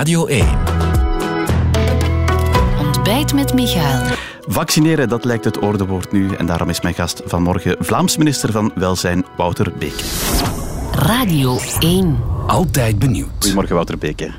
Radio 0.00 0.26
1. 0.26 0.46
Ontbijt 2.78 3.34
met 3.34 3.54
Michael. 3.54 4.02
Vaccineren, 4.46 5.08
dat 5.08 5.24
lijkt 5.24 5.44
het 5.44 5.58
ordewoord 5.58 6.12
nu. 6.12 6.34
En 6.34 6.46
daarom 6.46 6.68
is 6.68 6.80
mijn 6.80 6.94
gast 6.94 7.22
vanmorgen 7.24 7.76
Vlaams 7.78 8.16
minister 8.16 8.52
van 8.52 8.72
Welzijn, 8.74 9.24
Wouter 9.36 9.72
Beke. 9.78 10.04
Radio 10.92 11.58
1. 11.80 12.18
Altijd 12.46 12.98
benieuwd. 12.98 13.28
Goedemorgen, 13.38 13.74
Wouter 13.74 13.98
Beke. 13.98 14.30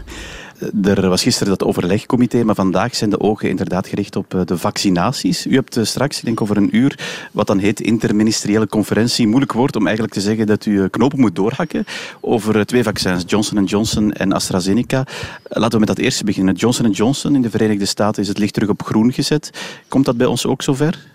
Er 0.83 1.09
was 1.09 1.23
gisteren 1.23 1.57
dat 1.57 1.67
overlegcomité, 1.67 2.43
maar 2.43 2.55
vandaag 2.55 2.95
zijn 2.95 3.09
de 3.09 3.19
ogen 3.19 3.49
inderdaad 3.49 3.87
gericht 3.87 4.15
op 4.15 4.33
eh, 4.33 4.41
de 4.45 4.57
vaccinaties. 4.57 5.45
U 5.45 5.53
hebt 5.53 5.77
eh, 5.77 5.83
straks, 5.83 6.17
ik 6.17 6.25
denk 6.25 6.41
over 6.41 6.57
een 6.57 6.75
uur, 6.75 6.99
wat 7.31 7.47
dan 7.47 7.57
heet 7.57 7.79
interministeriële 7.79 8.67
conferentie. 8.67 9.27
Moeilijk 9.27 9.53
woord 9.53 9.75
om 9.75 9.83
eigenlijk 9.83 10.13
te 10.13 10.21
zeggen 10.21 10.47
dat 10.47 10.65
u 10.65 10.81
eh, 10.81 10.89
knopen 10.89 11.19
moet 11.19 11.35
doorhakken 11.35 11.85
over 12.19 12.65
twee 12.65 12.83
vaccins, 12.83 13.23
Johnson 13.27 13.63
Johnson 13.63 14.11
en 14.11 14.31
AstraZeneca. 14.31 15.05
Laten 15.43 15.71
we 15.71 15.79
met 15.85 15.87
dat 15.87 15.97
eerste 15.97 16.23
beginnen. 16.23 16.55
Johnson 16.55 16.91
Johnson 16.91 17.35
in 17.35 17.41
de 17.41 17.49
Verenigde 17.49 17.85
Staten 17.85 18.21
is 18.21 18.27
het 18.27 18.37
licht 18.37 18.53
terug 18.53 18.69
op 18.69 18.83
groen 18.83 19.13
gezet. 19.13 19.49
Komt 19.87 20.05
dat 20.05 20.17
bij 20.17 20.27
ons 20.27 20.45
ook 20.45 20.61
zover? 20.61 21.09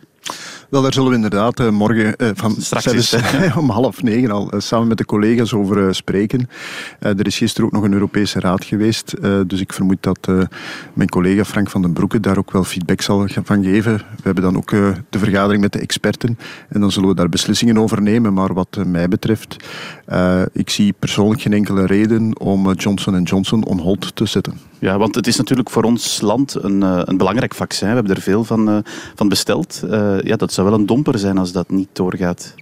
Wel, 0.70 0.82
daar 0.82 0.92
zullen 0.92 1.08
we 1.08 1.14
inderdaad 1.14 1.60
uh, 1.60 1.70
morgen 1.70 2.14
uh, 2.18 2.30
van 2.34 2.54
Straks 2.58 3.16
om 3.58 3.70
half 3.70 4.02
negen 4.02 4.30
al 4.30 4.54
uh, 4.54 4.60
samen 4.60 4.88
met 4.88 4.98
de 4.98 5.04
collega's 5.04 5.52
over 5.52 5.94
spreken. 5.94 6.48
er 6.98 7.26
is 7.26 7.36
gisteren 7.36 7.66
ook 7.66 7.72
nog 7.72 7.82
een 7.82 7.92
Europese 7.92 8.40
raad 8.40 8.64
geweest, 8.64 9.14
dus 9.46 9.60
ik 9.60 9.72
vermoed 9.72 10.02
dat 10.02 10.28
mijn 10.92 11.08
collega 11.08 11.44
Frank 11.44 11.70
van 11.70 11.82
den 11.82 11.92
Broeke 11.92 12.20
daar 12.20 12.38
ook 12.38 12.50
wel 12.50 12.64
feedback 12.64 13.00
zal 13.00 13.26
van 13.44 13.64
geven. 13.64 13.96
We 13.96 14.22
hebben 14.22 14.42
dan 14.42 14.56
ook 14.56 14.70
de 15.10 15.18
vergadering 15.18 15.62
met 15.62 15.72
de 15.72 15.78
experten 15.78 16.38
en 16.68 16.80
dan 16.80 16.92
zullen 16.92 17.08
we 17.08 17.14
daar 17.14 17.28
beslissingen 17.28 17.78
over 17.78 18.02
nemen. 18.02 18.32
Maar 18.32 18.54
wat 18.54 18.78
mij 18.86 19.08
betreft, 19.08 19.56
ik 20.52 20.70
zie 20.70 20.92
persoonlijk 20.92 21.40
geen 21.40 21.52
enkele 21.52 21.86
reden 21.86 22.40
om 22.40 22.72
Johnson 22.72 23.22
Johnson 23.22 23.64
on 23.64 23.78
hold 23.78 24.16
te 24.16 24.26
zetten. 24.26 24.58
Ja, 24.78 24.98
want 24.98 25.14
het 25.14 25.26
is 25.26 25.36
natuurlijk 25.36 25.70
voor 25.70 25.82
ons 25.82 26.20
land 26.20 26.54
een, 26.54 26.82
een 26.82 27.16
belangrijk 27.16 27.54
vaccin. 27.54 27.88
We 27.88 27.94
hebben 27.94 28.14
er 28.14 28.22
veel 28.22 28.44
van, 28.44 28.82
van 29.14 29.28
besteld. 29.28 29.82
ja, 30.22 30.36
dat 30.36 30.52
zou 30.52 30.68
wel 30.68 30.78
een 30.78 30.86
domper 30.86 31.18
zijn 31.18 31.38
als 31.38 31.52
dat 31.52 31.70
niet 31.70 31.88
doorgaat. 31.92 32.54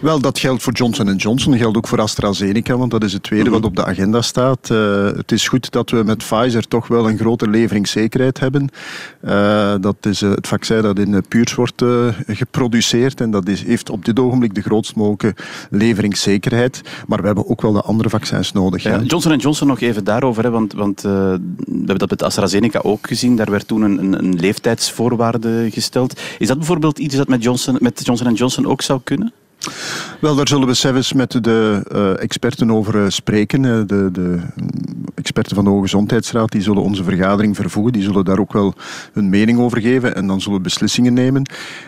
Wel, 0.00 0.20
dat 0.20 0.38
geldt 0.38 0.62
voor 0.62 0.72
Johnson 0.72 1.16
Johnson, 1.16 1.56
geldt 1.58 1.76
ook 1.76 1.88
voor 1.88 2.00
AstraZeneca, 2.00 2.76
want 2.76 2.90
dat 2.90 3.04
is 3.04 3.12
het 3.12 3.22
tweede 3.22 3.50
wat 3.50 3.58
mhm. 3.58 3.68
op 3.68 3.76
de 3.76 3.84
agenda 3.84 4.22
staat. 4.22 4.68
Uh, 4.72 5.04
het 5.04 5.32
is 5.32 5.48
goed 5.48 5.70
dat 5.70 5.90
we 5.90 6.02
met 6.04 6.18
Pfizer 6.18 6.68
toch 6.68 6.86
wel 6.86 7.08
een 7.08 7.18
grote 7.18 7.48
leveringszekerheid 7.48 8.40
hebben. 8.40 8.68
Uh, 9.24 9.74
dat 9.80 9.96
is 10.00 10.22
uh, 10.22 10.30
het 10.30 10.46
vaccin 10.46 10.82
dat 10.82 10.98
in 10.98 11.24
Puurs 11.28 11.54
wordt 11.54 11.84
geproduceerd 12.26 13.20
en 13.20 13.30
dat 13.30 13.48
is, 13.48 13.62
heeft 13.62 13.90
op 13.90 14.04
dit 14.04 14.18
ogenblik 14.18 14.54
de 14.54 14.60
grootst 14.60 14.94
mogelijke 14.94 15.34
leveringszekerheid. 15.70 16.80
Maar 17.06 17.20
we 17.20 17.26
hebben 17.26 17.48
ook 17.48 17.62
wel 17.62 17.72
de 17.72 17.82
andere 17.82 18.08
vaccins 18.08 18.52
nodig. 18.52 18.82
Ja, 18.82 19.00
Johnson 19.02 19.36
Johnson 19.36 19.66
nog 19.66 19.80
even 19.80 20.04
daarover, 20.04 20.42
hè, 20.42 20.50
want, 20.50 20.72
want 20.72 21.00
we 21.00 21.08
hebben 21.66 21.98
dat 21.98 22.10
met 22.10 22.22
AstraZeneca 22.22 22.80
ook 22.82 23.06
gezien. 23.06 23.36
Daar 23.36 23.50
werd 23.50 23.66
toen 23.66 23.82
een, 23.82 24.12
een, 24.12 24.34
leeftijdsvoorwaarde 24.34 25.68
gesteld. 25.70 26.20
Is 26.38 26.46
dat 26.46 26.58
bijvoorbeeld 26.58 26.98
iets 26.98 27.16
dat 27.16 27.28
met 27.28 27.42
Johnson, 27.42 27.76
met 27.80 28.00
Johnson 28.04 28.34
Johnson 28.34 28.66
ook 28.66 28.82
zou 28.82 29.00
kunnen? 29.04 29.29
Wel, 30.20 30.34
daar 30.34 30.48
zullen 30.48 30.66
we 30.66 30.74
zelfs 30.74 31.12
met 31.12 31.44
de 31.44 31.82
uh, 31.92 32.22
experten 32.22 32.70
over 32.70 32.94
uh, 32.94 33.08
spreken. 33.08 33.62
Uh, 33.62 33.80
de, 33.86 34.08
de, 34.12 34.38
experten 35.14 35.54
van 35.54 35.64
de 35.64 35.70
Hoge 35.70 35.82
Gezondheidsraad 35.82 36.52
die 36.52 36.62
zullen 36.62 36.82
onze 36.82 37.04
vergadering 37.04 37.56
vervoegen. 37.56 37.92
Die 37.92 38.02
zullen 38.02 38.24
daar 38.24 38.38
ook 38.38 38.52
wel 38.52 38.74
hun 39.12 39.28
mening 39.28 39.58
over 39.58 39.80
geven 39.80 40.14
en 40.14 40.26
dan 40.26 40.40
zullen 40.40 40.58
we 40.58 40.64
beslissingen 40.64 41.12
nemen. 41.12 41.42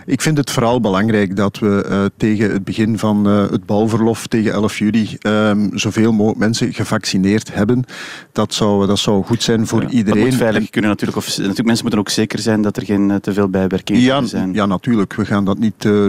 Ik 0.07 0.21
vind 0.21 0.37
het 0.37 0.51
vooral 0.51 0.81
belangrijk 0.81 1.37
dat 1.37 1.59
we 1.59 2.11
tegen 2.17 2.53
het 2.53 2.65
begin 2.65 2.99
van 2.99 3.25
het 3.25 3.67
bouwverlof, 3.67 4.27
tegen 4.27 4.53
11 4.53 4.79
juli, 4.79 5.17
ehm, 5.19 5.69
zoveel 5.73 6.13
mogelijk 6.13 6.39
mensen 6.39 6.73
gevaccineerd 6.73 7.55
hebben. 7.55 7.85
Dat 8.33 8.55
zou, 8.55 8.87
dat 8.87 8.99
zou 8.99 9.25
goed 9.25 9.43
zijn 9.43 9.67
voor 9.67 9.85
iedereen. 9.85 10.21
Dat 10.21 10.31
moet 10.31 10.41
veilig 10.41 10.71
kunnen 10.71 10.91
natuurlijk. 10.91 11.19
Of, 11.19 11.27
natuurlijk. 11.27 11.65
Mensen 11.65 11.83
moeten 11.83 12.01
ook 12.01 12.09
zeker 12.09 12.39
zijn 12.39 12.63
dat 12.63 12.77
er 12.77 12.85
geen 12.85 13.19
te 13.21 13.33
veel 13.33 13.49
bijwerkingen 13.49 14.03
ja, 14.03 14.25
zijn. 14.25 14.55
Ja, 14.55 14.67
natuurlijk. 14.67 15.15
We 15.15 15.25
gaan 15.25 15.45
dat 15.45 15.59
niet 15.59 15.85
uh, 15.85 16.07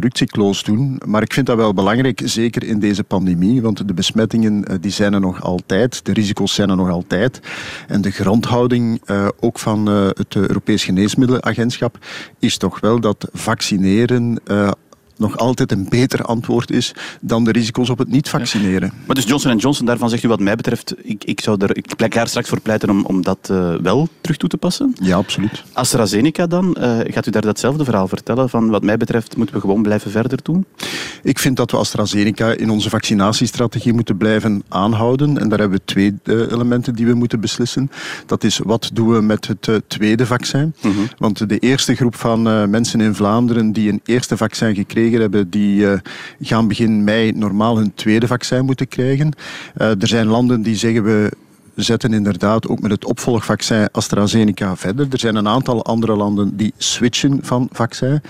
doen. 0.63 1.01
Maar 1.05 1.21
ik 1.21 1.33
vind 1.33 1.45
dat 1.45 1.52
wel 1.57 1.73
belangrijk, 1.73 2.21
zeker 2.23 2.63
in 2.63 2.79
deze 2.79 3.03
pandemie, 3.03 3.61
want 3.61 3.87
de 3.87 3.93
besmettingen 3.93 4.65
eh, 4.65 4.75
die 4.81 4.91
zijn 4.91 5.13
er 5.13 5.19
nog 5.19 5.41
altijd, 5.41 6.05
de 6.05 6.13
risico's 6.13 6.53
zijn 6.53 6.69
er 6.69 6.75
nog 6.75 6.89
altijd. 6.89 7.39
En 7.87 8.01
de 8.01 8.11
grondhouding 8.11 9.01
uh, 9.05 9.27
ook 9.39 9.59
van 9.59 9.89
uh, 9.89 10.05
het 10.07 10.35
Europees 10.35 10.83
Geneesmiddelenagentschap 10.83 11.97
is 12.39 12.57
toch 12.57 12.79
wel 12.79 12.99
dat 12.99 13.27
vaccineren 13.33 14.41
nog 15.23 15.37
altijd 15.37 15.71
een 15.71 15.85
beter 15.89 16.23
antwoord 16.23 16.71
is 16.71 16.93
dan 17.21 17.43
de 17.43 17.51
risico's 17.51 17.89
op 17.89 17.97
het 17.97 18.07
niet 18.07 18.29
vaccineren. 18.29 18.93
Maar 19.05 19.15
dus 19.15 19.25
Johnson 19.25 19.57
Johnson, 19.57 19.85
daarvan 19.85 20.09
zegt 20.09 20.23
u 20.23 20.27
wat 20.27 20.39
mij 20.39 20.55
betreft, 20.55 20.93
ik, 21.01 21.23
ik, 21.23 21.41
zou 21.41 21.57
er, 21.59 21.77
ik 21.77 21.85
ga 21.97 22.21
er 22.21 22.27
straks 22.27 22.49
voor 22.49 22.61
pleiten 22.61 22.89
om, 22.89 23.05
om 23.05 23.21
dat 23.21 23.49
uh, 23.51 23.75
wel 23.75 24.07
terug 24.21 24.37
toe 24.37 24.49
te 24.49 24.57
passen. 24.57 24.95
Ja, 25.01 25.17
absoluut. 25.17 25.63
AstraZeneca 25.73 26.47
dan, 26.47 26.77
uh, 26.79 26.99
gaat 27.03 27.27
u 27.27 27.31
daar 27.31 27.41
datzelfde 27.41 27.83
verhaal 27.83 28.07
vertellen? 28.07 28.49
Van 28.49 28.69
wat 28.69 28.83
mij 28.83 28.97
betreft 28.97 29.37
moeten 29.37 29.55
we 29.55 29.61
gewoon 29.61 29.81
blijven 29.81 30.11
verder 30.11 30.39
doen? 30.43 30.65
Ik 31.23 31.39
vind 31.39 31.57
dat 31.57 31.71
we 31.71 31.77
AstraZeneca 31.77 32.51
in 32.51 32.69
onze 32.69 32.89
vaccinatiestrategie 32.89 33.93
moeten 33.93 34.17
blijven 34.17 34.63
aanhouden. 34.69 35.37
En 35.37 35.49
daar 35.49 35.59
hebben 35.59 35.77
we 35.77 35.85
twee 35.85 36.15
uh, 36.23 36.51
elementen 36.51 36.95
die 36.95 37.05
we 37.05 37.13
moeten 37.13 37.39
beslissen. 37.39 37.91
Dat 38.25 38.43
is 38.43 38.57
wat 38.63 38.89
doen 38.93 39.13
we 39.13 39.21
met 39.21 39.47
het 39.47 39.81
tweede 39.87 40.25
vaccin. 40.25 40.73
Mm 40.81 40.91
-hmm. 40.91 41.07
Want 41.17 41.49
de 41.49 41.59
eerste 41.59 41.95
groep 41.95 42.15
van 42.15 42.69
mensen 42.69 43.01
in 43.01 43.15
Vlaanderen 43.15 43.71
die 43.71 43.91
een 43.91 44.01
eerste 44.05 44.37
vaccin 44.37 44.75
gekregen 44.75 45.12
hebben, 45.19 45.49
die 45.49 45.81
uh, 45.81 45.93
gaan 46.41 46.67
begin 46.67 47.03
mei 47.03 47.31
normaal 47.31 47.77
hun 47.77 47.91
tweede 47.95 48.27
vaccin 48.27 48.65
moeten 48.65 48.87
krijgen. 48.87 49.33
Uh, 49.77 50.01
er 50.01 50.07
zijn 50.07 50.27
landen 50.27 50.61
die 50.61 50.75
zeggen 50.75 51.03
we 51.03 51.31
zetten 51.75 52.13
inderdaad 52.13 52.67
ook 52.67 52.81
met 52.81 52.91
het 52.91 53.05
opvolgvaccin 53.05 53.89
AstraZeneca 53.91 54.75
verder. 54.75 55.07
Er 55.11 55.19
zijn 55.19 55.35
een 55.35 55.47
aantal 55.47 55.83
andere 55.83 56.15
landen 56.15 56.57
die 56.57 56.73
switchen 56.77 57.39
van 57.41 57.69
vaccin. 57.71 58.21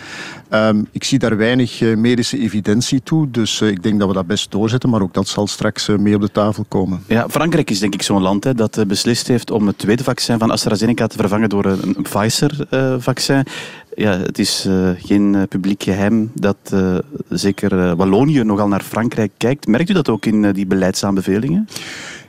Um, 0.50 0.88
ik 0.92 1.04
zie 1.04 1.20
daar 1.20 1.38
weinig 1.38 1.82
uh, 1.82 1.96
medische 1.98 2.40
evidentie 2.40 3.04
toe, 3.04 3.32
dus 3.32 3.62
ik 3.62 3.84
denk 3.84 4.00
dat 4.00 4.08
we 4.08 4.14
dat 4.14 4.28
best 4.28 4.52
doorzetten, 4.52 4.90
maar 4.90 5.02
ook 5.02 5.14
dat 5.14 5.28
zal 5.28 5.48
straks 5.48 5.88
uh, 5.88 5.98
mee 5.98 6.16
op 6.16 6.22
de 6.22 6.32
tafel 6.32 6.66
komen. 6.68 7.04
Ja, 7.08 7.30
Frankrijk 7.30 7.70
is 7.70 7.80
denk 7.80 7.94
ik 7.94 8.02
zo'n 8.02 8.22
land 8.22 8.44
hè, 8.44 8.54
dat 8.54 8.84
beslist 8.88 9.28
heeft 9.28 9.52
om 9.52 9.68
het 9.68 9.78
tweede 9.78 10.04
vaccin 10.04 10.40
van 10.40 10.52
AstraZeneca 10.52 11.08
te 11.08 11.18
vervangen 11.18 11.50
door 11.50 11.66
een, 11.66 11.96
een 11.96 12.04
Pfizer-vaccin. 12.04 13.46
Ja, 13.96 14.18
het 14.18 14.40
is 14.40 14.68
geen 14.98 15.46
publiek 15.50 15.84
geheim 15.84 16.32
dat 16.34 16.76
zeker 17.30 17.96
Wallonië 17.96 18.44
nogal 18.44 18.68
naar 18.68 18.82
Frankrijk 18.82 19.32
kijkt. 19.38 19.68
Merkt 19.68 19.90
u 19.90 19.94
dat 19.94 20.10
ook 20.10 20.26
in 20.26 20.52
die 20.52 20.66
beleidsaanbevelingen? 20.66 21.68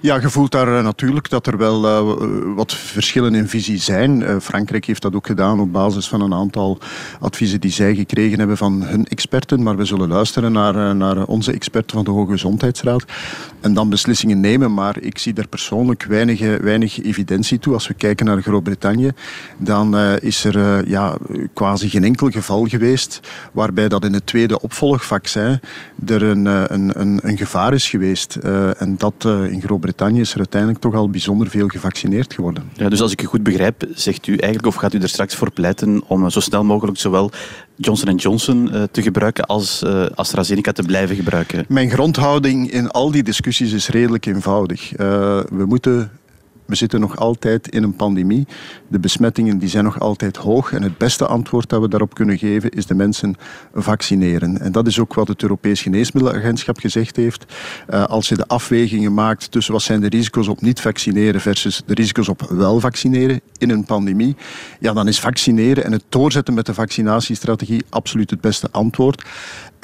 Ja, 0.04 0.20
je 0.20 0.30
voelt 0.30 0.52
daar 0.52 0.76
eh, 0.76 0.84
natuurlijk 0.84 1.30
dat 1.30 1.46
er 1.46 1.56
wel 1.56 1.84
uh, 1.84 2.54
wat 2.56 2.74
verschillen 2.74 3.34
in 3.34 3.48
visie 3.48 3.78
zijn. 3.78 4.40
Frankrijk 4.40 4.84
heeft 4.84 5.02
dat 5.02 5.14
ook 5.14 5.26
gedaan 5.26 5.60
op 5.60 5.72
basis 5.72 6.08
van 6.08 6.20
een 6.20 6.34
aantal 6.34 6.78
adviezen 7.20 7.60
die 7.60 7.70
zij 7.70 7.94
gekregen 7.94 8.38
hebben 8.38 8.56
van 8.56 8.82
hun 8.82 9.06
experten. 9.06 9.62
Maar 9.62 9.76
we 9.76 9.84
zullen 9.84 10.08
luisteren 10.08 10.52
naar, 10.52 10.96
naar 10.96 11.24
onze 11.24 11.52
experten 11.52 11.96
van 11.96 12.04
de 12.04 12.10
Hoge 12.10 12.32
Gezondheidsraad 12.32 13.04
en 13.60 13.74
dan 13.74 13.88
beslissingen 13.88 14.40
nemen. 14.40 14.74
Maar 14.74 15.00
ik 15.00 15.18
zie 15.18 15.32
daar 15.32 15.48
persoonlijk 15.48 16.02
weinig, 16.02 16.40
weinig 16.60 17.02
evidentie 17.02 17.58
toe. 17.58 17.74
Als 17.74 17.88
we 17.88 17.94
kijken 17.94 18.26
naar 18.26 18.42
Groot-Brittannië, 18.42 19.10
dan 19.56 19.96
is 20.20 20.44
er 20.44 20.88
ja, 20.88 21.16
quasi 21.54 21.88
geen 21.88 22.04
enkel 22.04 22.30
geval 22.30 22.66
geweest 22.66 23.20
waarbij 23.52 23.88
dat 23.88 24.04
in 24.04 24.12
het 24.12 24.26
tweede 24.26 24.60
opvolgvaccin 24.60 25.60
er 26.06 26.22
een, 26.22 26.44
een, 26.46 27.00
een, 27.00 27.20
een 27.22 27.36
gevaar 27.36 27.74
is 27.74 27.88
geweest. 27.88 28.34
en 28.78 28.94
dat 28.98 29.14
in 29.24 29.60
Groot-Brittannië 29.60 29.92
Groot-Brittannië 29.96 30.20
is 30.20 30.32
er 30.32 30.38
uiteindelijk 30.38 30.80
toch 30.80 30.94
al 30.94 31.10
bijzonder 31.10 31.48
veel 31.48 31.68
gevaccineerd 31.68 32.34
geworden. 32.34 32.70
Ja, 32.72 32.88
dus 32.88 33.00
als 33.00 33.12
ik 33.12 33.22
u 33.22 33.24
goed 33.24 33.42
begrijp, 33.42 33.86
zegt 33.94 34.26
u 34.26 34.36
eigenlijk, 34.36 34.66
of 34.66 34.74
gaat 34.74 34.94
u 34.94 34.98
er 34.98 35.08
straks 35.08 35.34
voor 35.34 35.52
pleiten 35.52 36.02
om 36.06 36.30
zo 36.30 36.40
snel 36.40 36.64
mogelijk 36.64 36.98
zowel 36.98 37.30
Johnson 37.76 38.14
Johnson 38.14 38.70
uh, 38.72 38.82
te 38.82 39.02
gebruiken 39.02 39.44
als 39.44 39.82
uh, 39.82 40.06
AstraZeneca 40.14 40.72
te 40.72 40.82
blijven 40.82 41.16
gebruiken? 41.16 41.64
Mijn 41.68 41.90
grondhouding 41.90 42.70
in 42.70 42.90
al 42.90 43.10
die 43.10 43.22
discussies 43.22 43.72
is 43.72 43.88
redelijk 43.88 44.26
eenvoudig. 44.26 44.92
Uh, 44.92 44.98
we 45.50 45.64
moeten 45.66 46.10
we 46.66 46.74
zitten 46.74 47.00
nog 47.00 47.16
altijd 47.16 47.68
in 47.68 47.82
een 47.82 47.96
pandemie. 47.96 48.46
De 48.88 48.98
besmettingen 48.98 49.58
die 49.58 49.68
zijn 49.68 49.84
nog 49.84 50.00
altijd 50.00 50.36
hoog. 50.36 50.72
En 50.72 50.82
het 50.82 50.98
beste 50.98 51.26
antwoord 51.26 51.68
dat 51.68 51.80
we 51.80 51.88
daarop 51.88 52.14
kunnen 52.14 52.38
geven 52.38 52.70
is 52.70 52.86
de 52.86 52.94
mensen 52.94 53.34
vaccineren. 53.74 54.60
En 54.60 54.72
dat 54.72 54.86
is 54.86 54.98
ook 54.98 55.14
wat 55.14 55.28
het 55.28 55.42
Europees 55.42 55.82
Geneesmiddelenagentschap 55.82 56.78
gezegd 56.78 57.16
heeft. 57.16 57.44
Uh, 57.90 58.04
als 58.04 58.28
je 58.28 58.36
de 58.36 58.46
afwegingen 58.46 59.14
maakt 59.14 59.50
tussen 59.50 59.72
wat 59.72 59.82
zijn 59.82 60.00
de 60.00 60.08
risico's 60.08 60.48
op 60.48 60.60
niet 60.60 60.80
vaccineren 60.80 61.40
versus 61.40 61.82
de 61.86 61.94
risico's 61.94 62.28
op 62.28 62.40
wel 62.40 62.80
vaccineren 62.80 63.40
in 63.58 63.70
een 63.70 63.84
pandemie, 63.84 64.36
ja, 64.80 64.92
dan 64.92 65.08
is 65.08 65.20
vaccineren 65.20 65.84
en 65.84 65.92
het 65.92 66.04
doorzetten 66.08 66.54
met 66.54 66.66
de 66.66 66.74
vaccinatiestrategie 66.74 67.84
absoluut 67.88 68.30
het 68.30 68.40
beste 68.40 68.68
antwoord. 68.70 69.22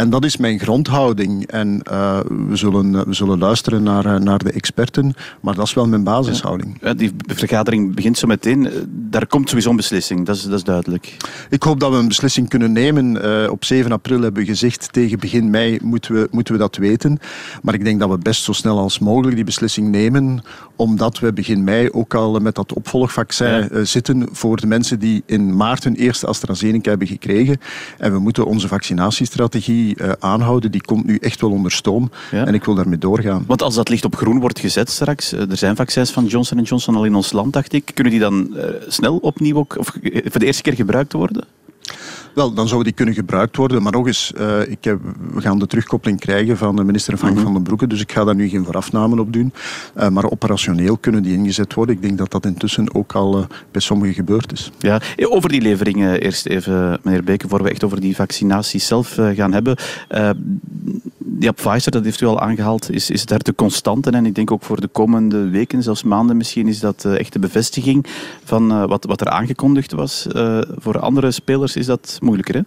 En 0.00 0.10
dat 0.10 0.24
is 0.24 0.36
mijn 0.36 0.58
grondhouding. 0.58 1.46
En 1.46 1.80
uh, 1.90 2.18
we, 2.48 2.56
zullen, 2.56 3.06
we 3.06 3.14
zullen 3.14 3.38
luisteren 3.38 3.82
naar, 3.82 4.22
naar 4.22 4.38
de 4.38 4.52
experten, 4.52 5.14
maar 5.40 5.54
dat 5.54 5.66
is 5.66 5.74
wel 5.74 5.88
mijn 5.88 6.04
basishouding. 6.04 6.78
Ja, 6.82 6.94
die 6.94 7.12
vergadering 7.26 7.94
begint 7.94 8.18
zo 8.18 8.26
meteen. 8.26 8.68
Daar 8.88 9.26
komt 9.26 9.48
sowieso 9.48 9.70
een 9.70 9.76
beslissing, 9.76 10.26
dat 10.26 10.36
is, 10.36 10.42
dat 10.42 10.52
is 10.52 10.64
duidelijk. 10.64 11.16
Ik 11.50 11.62
hoop 11.62 11.80
dat 11.80 11.90
we 11.90 11.96
een 11.96 12.08
beslissing 12.08 12.48
kunnen 12.48 12.72
nemen. 12.72 13.26
Uh, 13.26 13.50
op 13.50 13.64
7 13.64 13.92
april 13.92 14.20
hebben 14.20 14.42
we 14.42 14.48
gezegd, 14.48 14.92
tegen 14.92 15.18
begin 15.18 15.50
mei 15.50 15.78
moeten 15.82 16.14
we, 16.14 16.28
moeten 16.30 16.54
we 16.54 16.60
dat 16.60 16.76
weten. 16.76 17.18
Maar 17.62 17.74
ik 17.74 17.84
denk 17.84 18.00
dat 18.00 18.10
we 18.10 18.18
best 18.18 18.42
zo 18.42 18.52
snel 18.52 18.78
als 18.78 18.98
mogelijk 18.98 19.34
die 19.34 19.44
beslissing 19.44 19.88
nemen, 19.88 20.42
omdat 20.76 21.18
we 21.18 21.32
begin 21.32 21.64
mei 21.64 21.90
ook 21.90 22.14
al 22.14 22.38
met 22.38 22.54
dat 22.54 22.72
opvolgvaccin 22.72 23.68
ja. 23.72 23.84
zitten 23.84 24.28
voor 24.32 24.56
de 24.56 24.66
mensen 24.66 24.98
die 24.98 25.22
in 25.26 25.56
maart 25.56 25.84
hun 25.84 25.94
eerste 25.94 26.26
AstraZeneca 26.26 26.88
hebben 26.90 27.08
gekregen. 27.08 27.60
En 27.98 28.12
we 28.12 28.18
moeten 28.18 28.46
onze 28.46 28.68
vaccinatiestrategie 28.68 29.89
uh, 29.98 30.12
aanhouden. 30.18 30.70
Die 30.70 30.82
komt 30.82 31.06
nu 31.06 31.16
echt 31.16 31.40
wel 31.40 31.50
onder 31.50 31.72
stoom. 31.72 32.10
Ja. 32.30 32.46
En 32.46 32.54
ik 32.54 32.64
wil 32.64 32.74
daarmee 32.74 32.98
doorgaan. 32.98 33.44
Want 33.46 33.62
als 33.62 33.74
dat 33.74 33.88
licht 33.88 34.04
op 34.04 34.16
groen 34.16 34.40
wordt 34.40 34.58
gezet 34.58 34.90
straks, 34.90 35.32
er 35.32 35.56
zijn 35.56 35.76
vaccins 35.76 36.10
van 36.10 36.26
Johnson 36.26 36.62
Johnson 36.62 36.96
al 36.96 37.04
in 37.04 37.14
ons 37.14 37.32
land, 37.32 37.52
dacht 37.52 37.72
ik. 37.72 37.90
Kunnen 37.94 38.12
die 38.12 38.22
dan 38.22 38.56
snel 38.88 39.16
opnieuw 39.16 39.56
ook, 39.56 39.78
of 39.78 39.86
voor 40.24 40.40
de 40.40 40.46
eerste 40.46 40.62
keer 40.62 40.74
gebruikt 40.74 41.12
worden? 41.12 41.44
Wel, 42.34 42.52
dan 42.52 42.68
zou 42.68 42.82
die 42.82 42.92
kunnen 42.92 43.14
gebruikt 43.14 43.56
worden. 43.56 43.82
Maar 43.82 43.92
nog 43.92 44.06
eens, 44.06 44.32
uh, 44.38 44.60
ik 44.68 44.84
heb, 44.84 45.00
we 45.32 45.40
gaan 45.40 45.58
de 45.58 45.66
terugkoppeling 45.66 46.20
krijgen 46.20 46.56
van 46.56 46.76
de 46.76 46.84
minister 46.84 47.16
Frank 47.16 47.36
mm 47.36 47.42
van 47.42 47.52
den 47.52 47.62
Broeke. 47.62 47.86
Dus 47.86 48.00
ik 48.00 48.12
ga 48.12 48.24
daar 48.24 48.34
nu 48.34 48.48
geen 48.48 48.64
voorafnamen 48.64 49.18
op 49.18 49.32
doen. 49.32 49.52
Uh, 49.96 50.08
maar 50.08 50.30
operationeel 50.30 50.96
kunnen 50.96 51.22
die 51.22 51.36
ingezet 51.36 51.74
worden. 51.74 51.94
Ik 51.94 52.02
denk 52.02 52.18
dat 52.18 52.30
dat 52.30 52.46
intussen 52.46 52.94
ook 52.94 53.12
al 53.12 53.38
uh, 53.38 53.44
bij 53.70 53.80
sommigen 53.80 54.14
gebeurd 54.14 54.52
is. 54.52 54.70
Ja, 54.78 55.00
over 55.16 55.48
die 55.48 55.60
leveringen 55.60 56.20
eerst 56.20 56.46
even, 56.46 57.00
meneer 57.02 57.24
Beke, 57.24 57.48
voor 57.48 57.62
we 57.62 57.70
echt 57.70 57.84
over 57.84 58.00
die 58.00 58.14
vaccinaties 58.14 58.86
zelf 58.86 59.18
gaan 59.34 59.52
hebben. 59.52 59.76
Ja, 61.38 61.52
Pfizer, 61.52 61.92
dat 61.92 62.04
heeft 62.04 62.20
u 62.20 62.26
al 62.26 62.40
aangehaald, 62.40 62.90
is, 62.90 63.10
is 63.10 63.26
daar 63.26 63.42
de 63.42 63.54
constante. 63.54 64.10
En 64.10 64.26
ik 64.26 64.34
denk 64.34 64.50
ook 64.50 64.62
voor 64.62 64.80
de 64.80 64.88
komende 64.88 65.48
weken, 65.48 65.82
zelfs 65.82 66.02
maanden 66.02 66.36
misschien, 66.36 66.68
is 66.68 66.80
dat 66.80 67.04
echt 67.04 67.32
de 67.32 67.38
bevestiging 67.38 68.06
van 68.44 68.86
wat, 68.86 69.04
wat 69.04 69.20
er 69.20 69.28
aangekondigd 69.28 69.92
was. 69.92 70.26
voor 70.76 70.98
andere 70.98 71.30
spelers 71.30 71.76
is 71.76 71.86
dat 71.86 72.18
moeilijker, 72.20 72.54
hè? 72.54 72.62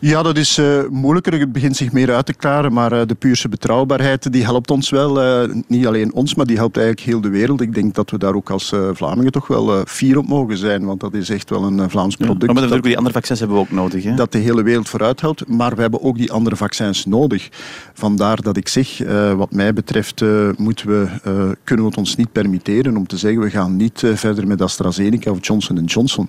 Ja, 0.00 0.22
dat 0.22 0.36
is 0.36 0.58
uh, 0.58 0.88
moeilijker. 0.90 1.40
Het 1.40 1.52
begint 1.52 1.76
zich 1.76 1.92
meer 1.92 2.14
uit 2.14 2.26
te 2.26 2.34
klaren. 2.34 2.72
Maar 2.72 2.92
uh, 2.92 3.00
de 3.06 3.14
puurse 3.14 3.48
betrouwbaarheid 3.48 4.32
die 4.32 4.44
helpt 4.44 4.70
ons 4.70 4.90
wel. 4.90 5.44
Uh, 5.44 5.54
niet 5.66 5.86
alleen 5.86 6.12
ons, 6.12 6.34
maar 6.34 6.46
die 6.46 6.56
helpt 6.56 6.76
eigenlijk 6.76 7.06
heel 7.06 7.20
de 7.20 7.28
wereld. 7.28 7.60
Ik 7.60 7.74
denk 7.74 7.94
dat 7.94 8.10
we 8.10 8.18
daar 8.18 8.34
ook 8.34 8.50
als 8.50 8.72
Vlamingen 8.92 9.32
toch 9.32 9.46
wel 9.46 9.84
fier 9.86 10.18
op 10.18 10.28
mogen 10.28 10.56
zijn. 10.56 10.84
Want 10.84 11.00
dat 11.00 11.14
is 11.14 11.30
echt 11.30 11.50
wel 11.50 11.62
een 11.62 11.90
Vlaams 11.90 12.16
product. 12.16 12.40
Ja, 12.40 12.46
maar 12.46 12.54
natuurlijk, 12.54 12.84
die 12.84 12.96
andere 12.96 13.14
vaccins 13.14 13.38
hebben 13.38 13.56
we 13.56 13.62
ook 13.62 13.70
nodig. 13.70 14.04
Hè? 14.04 14.14
Dat 14.14 14.32
de 14.32 14.38
hele 14.38 14.62
wereld 14.62 14.88
vooruit 14.88 15.20
helpt. 15.20 15.48
Maar 15.48 15.74
we 15.74 15.80
hebben 15.80 16.02
ook 16.02 16.16
die 16.16 16.32
andere 16.32 16.56
vaccins 16.56 17.04
nodig. 17.06 17.48
Vandaar 17.94 18.42
dat 18.42 18.56
ik 18.56 18.68
zeg, 18.68 18.98
wat 19.36 19.52
mij 19.52 19.72
betreft 19.72 20.24
moeten 20.56 20.88
we, 20.88 21.08
kunnen 21.64 21.84
we 21.84 21.90
het 21.90 21.98
ons 21.98 22.16
niet 22.16 22.32
permitteren 22.32 22.96
om 22.96 23.06
te 23.06 23.16
zeggen 23.16 23.40
we 23.40 23.50
gaan 23.50 23.76
niet 23.76 24.02
verder 24.14 24.46
met 24.46 24.62
AstraZeneca 24.62 25.30
of 25.30 25.38
Johnson 25.40 25.84
Johnson. 25.84 26.28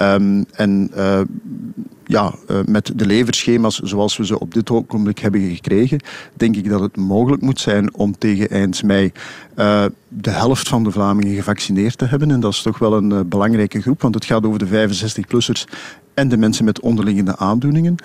Um, 0.00 0.44
en 0.52 0.90
ja, 2.06 2.34
uh, 2.50 2.58
met 2.66 2.92
de 2.94 3.06
leverschema's 3.06 3.78
zoals 3.78 4.16
we 4.16 4.26
ze 4.26 4.38
op 4.38 4.54
dit 4.54 4.70
ogenblik 4.70 5.18
hebben 5.18 5.40
gekregen, 5.40 6.00
denk 6.34 6.56
ik 6.56 6.68
dat 6.68 6.80
het 6.80 6.96
mogelijk 6.96 7.42
moet 7.42 7.60
zijn 7.60 7.94
om 7.94 8.18
tegen 8.18 8.50
eind 8.50 8.82
mei 8.82 9.12
uh, 9.56 9.84
de 10.08 10.30
helft 10.30 10.68
van 10.68 10.84
de 10.84 10.90
Vlamingen 10.90 11.34
gevaccineerd 11.34 11.98
te 11.98 12.04
hebben. 12.04 12.30
En 12.30 12.40
dat 12.40 12.52
is 12.52 12.62
toch 12.62 12.78
wel 12.78 12.96
een 12.96 13.10
uh, 13.10 13.20
belangrijke 13.26 13.80
groep, 13.80 14.02
want 14.02 14.14
het 14.14 14.24
gaat 14.24 14.46
over 14.46 14.58
de 14.58 14.88
65-plussers 14.88 15.64
en 16.16 16.28
de 16.28 16.36
mensen 16.36 16.64
met 16.64 16.80
onderliggende 16.80 17.36
aandoeningen. 17.36 17.96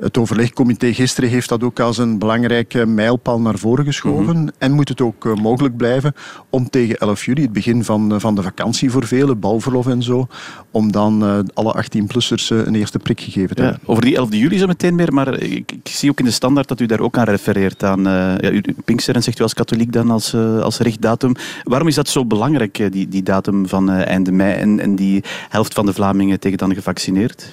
Het 0.00 0.18
overlegcomité 0.18 0.92
gisteren 0.92 1.30
heeft 1.30 1.48
dat 1.48 1.62
ook 1.62 1.80
als 1.80 1.98
een 1.98 2.18
belangrijke 2.18 2.86
mijlpaal 2.86 3.40
naar 3.40 3.58
voren 3.58 3.84
geschoven. 3.84 4.36
Mm 4.36 4.42
-hmm. 4.42 4.50
En 4.58 4.72
moet 4.72 4.88
het 4.88 5.00
ook 5.00 5.24
uh, 5.24 5.34
mogelijk 5.34 5.76
blijven 5.76 6.14
om 6.50 6.70
tegen 6.70 6.96
11 6.96 7.24
juli, 7.24 7.42
het 7.42 7.52
begin 7.52 7.84
van, 7.84 8.12
uh, 8.12 8.20
van 8.20 8.34
de 8.34 8.42
vakantie 8.42 8.90
voor 8.90 9.06
velen, 9.06 9.38
bouwverlof 9.38 9.86
en 9.86 10.02
zo, 10.02 10.26
om 10.70 10.92
dan 10.92 11.24
uh, 11.24 11.38
alle 11.54 11.84
18-plussers 11.84 12.48
een 12.48 12.74
eerste 12.74 12.98
prik 12.98 13.20
gegeven 13.20 13.56
te 13.56 13.62
ja, 13.62 13.68
hebben. 13.68 13.88
Over 13.88 14.04
die 14.04 14.16
11 14.16 14.34
juli 14.34 14.58
zo 14.58 14.66
meteen 14.66 14.94
meer, 14.94 15.12
maar 15.12 15.38
ik, 15.38 15.72
ik, 15.72 15.88
zie 15.88 16.10
ook 16.10 16.18
in 16.18 16.24
de 16.24 16.30
standaard 16.30 16.68
dat 16.68 16.80
u 16.80 16.86
daar 16.86 17.00
ook 17.00 17.18
aan 17.18 17.24
refereert. 17.24 17.84
Aan 17.84 18.02
ja, 18.40 18.50
u, 18.50 18.62
Pinksteren 18.84 19.22
zegt 19.22 19.38
u 19.38 19.42
als 19.42 19.54
katholiek 19.54 19.92
dan 19.92 20.10
als, 20.10 20.34
als 20.34 20.78
richtdatum. 20.78 21.32
Waarom 21.62 21.88
is 21.88 21.94
dat 21.94 22.08
zo 22.08 22.24
belangrijk, 22.24 22.92
die, 22.92 23.08
die 23.08 23.22
datum 23.22 23.68
van 23.68 23.90
einde 23.90 24.32
mei 24.32 24.54
en, 24.54 24.80
en 24.80 24.96
die 24.96 25.24
helft 25.48 25.74
van 25.74 25.86
de 25.86 25.92
Vlamingen 25.92 26.40
tegen 26.40 26.58
dan 26.58 26.74
gevaccineerd? 26.74 27.50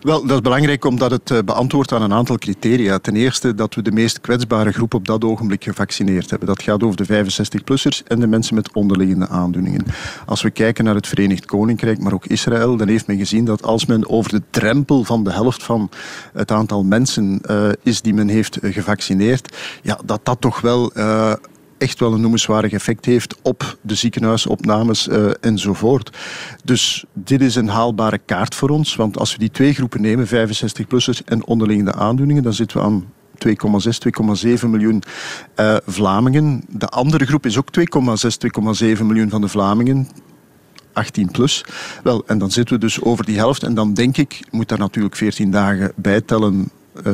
Wel, 0.00 0.26
dat 0.26 0.36
is 0.36 0.40
belangrijk 0.40 0.84
omdat 0.84 1.10
het 1.10 1.30
uh, 1.30 1.38
beantwoordt 1.44 1.92
aan 1.92 2.02
een 2.02 2.12
aantal 2.12 2.38
criteria. 2.38 2.98
Ten 2.98 3.16
eerste 3.16 3.54
dat 3.54 3.74
we 3.74 3.82
de 3.82 3.92
meest 3.92 4.20
kwetsbare 4.20 4.72
groep 4.72 4.94
op 4.94 5.06
dat 5.06 5.24
ogenblik 5.24 5.64
gevaccineerd 5.64 6.30
hebben. 6.30 6.48
Dat 6.48 6.62
gaat 6.62 6.82
over 6.82 7.06
de 7.06 7.24
65-plussers 7.24 8.06
en 8.06 8.20
de 8.20 8.26
mensen 8.26 8.54
met 8.54 8.72
onderliggende 8.72 9.28
aandoeningen. 9.28 9.86
Als 10.26 10.42
we 10.42 10.50
kijken 10.50 10.84
naar 10.84 10.94
het 10.94 11.06
Verenigd 11.06 11.44
Koninkrijk, 11.44 12.00
maar 12.00 12.12
ook 12.12 12.26
Israël, 12.26 12.76
dan 12.76 12.88
heeft 12.88 13.06
men 13.06 13.18
gezien 13.18 13.44
dat 13.44 13.62
als 13.62 13.86
men 13.86 14.08
over 14.08 14.30
de 14.30 14.42
drempel 14.50 15.04
van 15.04 15.24
de 15.24 15.32
helft 15.32 15.62
van 15.62 15.90
het 16.32 16.50
aantal 16.50 16.84
mensen 16.84 17.40
uh, 17.50 17.68
is 17.82 18.02
die 18.02 18.14
men 18.14 18.28
heeft 18.28 18.62
uh, 18.62 18.72
gevaccineerd, 18.72 19.56
ja, 19.82 19.98
dat 20.04 20.20
dat 20.22 20.40
toch 20.40 20.60
wel 20.60 20.92
echt 21.78 22.00
wel 22.00 22.12
een 22.12 22.20
noemenswaardig 22.20 22.72
effect 22.72 23.04
heeft 23.04 23.36
op 23.42 23.78
de 23.80 23.94
ziekenhuisopnames 23.94 25.08
uh, 25.08 25.30
enzovoort. 25.40 26.16
Dus 26.64 27.04
dit 27.12 27.40
is 27.40 27.54
een 27.54 27.68
haalbare 27.68 28.18
kaart 28.18 28.54
voor 28.54 28.68
ons, 28.68 28.96
want 28.96 29.18
als 29.18 29.32
we 29.32 29.38
die 29.38 29.50
twee 29.50 29.74
groepen 29.74 30.00
nemen, 30.00 30.26
65-plussers 30.26 31.24
en 31.24 31.46
onderliggende 31.46 31.92
aandoeningen, 31.92 32.42
dan 32.42 32.54
zitten 32.54 32.78
we 32.78 32.84
aan 32.84 33.04
2,6, 33.46 33.48
2,7 34.60 34.68
miljoen 34.68 35.02
uh, 35.60 35.76
Vlamingen. 35.86 36.64
De 36.68 36.88
andere 36.88 37.26
groep 37.26 37.46
is 37.46 37.58
ook 37.58 37.68
2,6, 37.78 37.84
2,7 38.96 39.02
miljoen 39.02 39.30
van 39.30 39.40
de 39.40 39.48
Vlamingen. 39.48 40.08
18 40.92 41.30
plus. 41.30 41.64
Wel, 42.02 42.22
en 42.26 42.38
dan 42.38 42.50
zitten 42.50 42.74
we 42.74 42.80
dus 42.80 43.02
over 43.02 43.24
die 43.24 43.36
helft. 43.36 43.62
En 43.62 43.74
dan 43.74 43.94
denk 43.94 44.16
ik, 44.16 44.40
moet 44.50 44.68
daar 44.68 44.78
natuurlijk 44.78 45.16
14 45.16 45.50
dagen 45.50 45.92
bij 45.96 46.20
tellen 46.20 46.70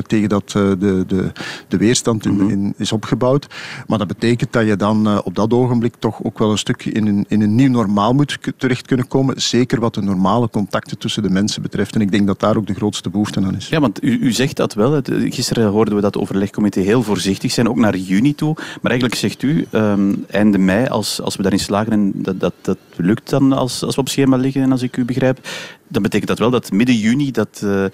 tegen 0.06 0.28
dat 0.28 0.54
uh, 0.56 0.70
de, 0.78 1.04
de, 1.06 1.32
de 1.68 1.76
weerstand 1.76 2.26
in, 2.26 2.50
in, 2.50 2.74
is 2.76 2.92
opgebouwd. 2.92 3.46
Maar 3.86 3.98
dat 3.98 4.06
betekent 4.06 4.52
dat 4.52 4.66
je 4.66 4.76
dan 4.76 5.08
uh, 5.08 5.18
op 5.24 5.34
dat 5.34 5.52
ogenblik 5.52 5.94
toch 5.98 6.24
ook 6.24 6.38
wel 6.38 6.50
een 6.50 6.58
stuk 6.58 6.84
in 6.84 7.06
een, 7.06 7.24
in 7.28 7.42
een 7.42 7.54
nieuw 7.54 7.70
normaal 7.70 8.12
moet 8.12 8.38
terecht 8.56 8.86
kunnen 8.86 9.08
komen. 9.08 9.40
Zeker 9.40 9.80
wat 9.80 9.94
de 9.94 10.02
normale 10.02 10.48
contacten 10.48 10.98
tussen 10.98 11.22
de 11.22 11.30
mensen 11.30 11.62
betreft. 11.62 11.94
En 11.94 12.00
ik 12.00 12.10
denk 12.10 12.26
dat 12.26 12.40
daar 12.40 12.56
ook 12.56 12.66
de 12.66 12.74
grootste 12.74 13.10
behoefte 13.10 13.40
aan 13.40 13.56
is. 13.56 13.68
Ja, 13.68 13.80
want 13.80 14.04
u, 14.04 14.18
u 14.18 14.32
zegt 14.32 14.56
dat 14.56 14.74
wel. 14.74 15.00
Gisteren 15.04 15.68
hoorden 15.68 15.94
we 15.94 16.00
dat 16.00 16.16
overlegcomité 16.16 16.80
heel 16.80 17.02
voorzichtig 17.02 17.52
zijn, 17.52 17.68
ook 17.68 17.76
naar 17.76 17.96
juni 17.96 18.34
toe. 18.34 18.54
Maar 18.54 18.90
eigenlijk 18.90 19.14
zegt 19.20 19.42
u 19.42 19.66
um, 19.72 20.24
einde 20.30 20.58
mei, 20.58 20.86
als, 20.86 21.20
als 21.20 21.36
we 21.36 21.42
daarin 21.42 21.60
slagen 21.60 21.92
en 21.92 22.12
dat, 22.14 22.40
dat, 22.40 22.54
dat 22.60 22.78
lukt 22.96 23.30
dan 23.30 23.52
als, 23.52 23.82
als 23.82 23.94
we 23.94 24.00
op 24.00 24.08
schema 24.08 24.36
liggen 24.36 24.62
en 24.62 24.72
als 24.72 24.82
ik 24.82 24.96
u 24.96 25.04
begrijp, 25.04 25.48
dan 25.88 26.02
betekent 26.02 26.28
dat 26.28 26.38
wel 26.38 26.50
dat 26.50 26.72
midden 26.72 26.96
juni 26.96 27.30
dat 27.30 27.60
uh, 27.64 27.84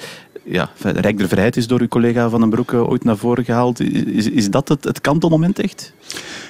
ja, 0.51 0.71
Rijk 0.83 1.19
der 1.19 1.29
Vrijheid 1.29 1.57
is 1.57 1.67
door 1.67 1.81
uw 1.81 1.89
collega 1.89 2.29
Van 2.29 2.41
den 2.41 2.51
Broeke 2.51 2.87
ooit 2.87 3.05
naar 3.05 3.17
voren 3.17 3.45
gehaald. 3.45 3.81
Is, 3.81 4.31
is 4.31 4.51
dat 4.51 4.69
het, 4.69 4.85
het 4.85 5.01
kantelmoment 5.01 5.59
echt? 5.59 5.93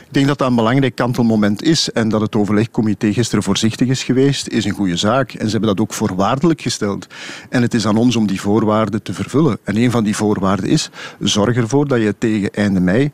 Ik 0.08 0.14
denk 0.14 0.26
dat 0.26 0.38
dat 0.38 0.48
een 0.48 0.54
belangrijk 0.54 0.94
kantelmoment 0.94 1.62
is 1.62 1.90
en 1.92 2.08
dat 2.08 2.20
het 2.20 2.36
overlegcomité 2.36 3.12
gisteren 3.12 3.44
voorzichtig 3.44 3.88
is 3.88 4.02
geweest, 4.02 4.48
is 4.48 4.64
een 4.64 4.72
goede 4.72 4.96
zaak. 4.96 5.32
En 5.32 5.44
ze 5.44 5.50
hebben 5.50 5.68
dat 5.68 5.80
ook 5.80 5.92
voorwaardelijk 5.92 6.60
gesteld. 6.60 7.06
En 7.50 7.62
het 7.62 7.74
is 7.74 7.86
aan 7.86 7.96
ons 7.96 8.16
om 8.16 8.26
die 8.26 8.40
voorwaarden 8.40 9.02
te 9.02 9.14
vervullen. 9.14 9.58
En 9.64 9.76
een 9.76 9.90
van 9.90 10.04
die 10.04 10.16
voorwaarden 10.16 10.66
is, 10.66 10.90
zorg 11.20 11.56
ervoor 11.56 11.88
dat 11.88 12.00
je 12.00 12.14
tegen 12.18 12.50
einde 12.50 12.80
mei 12.80 13.10